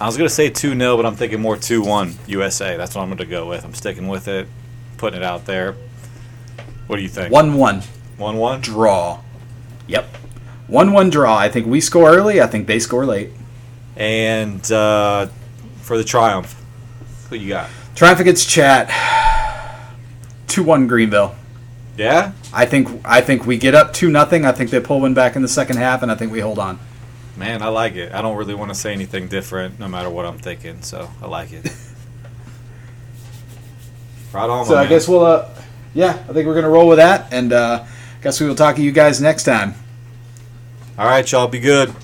[0.00, 2.76] I was gonna say two 0 but I'm thinking more two one USA.
[2.76, 3.64] That's what I'm gonna go with.
[3.64, 4.46] I'm sticking with it,
[4.98, 5.74] putting it out there.
[6.86, 7.32] What do you think?
[7.32, 7.82] One one
[8.16, 8.60] one one.
[8.60, 9.20] draw.
[9.86, 10.16] Yep.
[10.66, 11.36] One one draw.
[11.36, 12.40] I think we score early.
[12.40, 13.30] I think they score late.
[13.96, 15.28] And uh,
[15.82, 16.60] for the triumph,
[17.28, 17.70] who you got?
[17.94, 18.90] Triumph against Chat.
[20.46, 21.34] Two one Greenville.
[21.96, 22.32] Yeah.
[22.52, 24.44] I think I think we get up two nothing.
[24.44, 26.58] I think they pull one back in the second half, and I think we hold
[26.58, 26.78] on.
[27.36, 28.12] Man, I like it.
[28.12, 30.82] I don't really want to say anything different, no matter what I'm thinking.
[30.82, 31.64] So I like it.
[34.32, 34.66] right on.
[34.66, 34.88] So I man.
[34.88, 35.24] guess we'll.
[35.24, 35.48] Uh,
[35.94, 37.84] yeah, I think we're gonna roll with that, and uh,
[38.24, 39.74] guess we will talk to you guys next time.
[40.98, 41.46] All right, y'all.
[41.46, 41.94] Be good.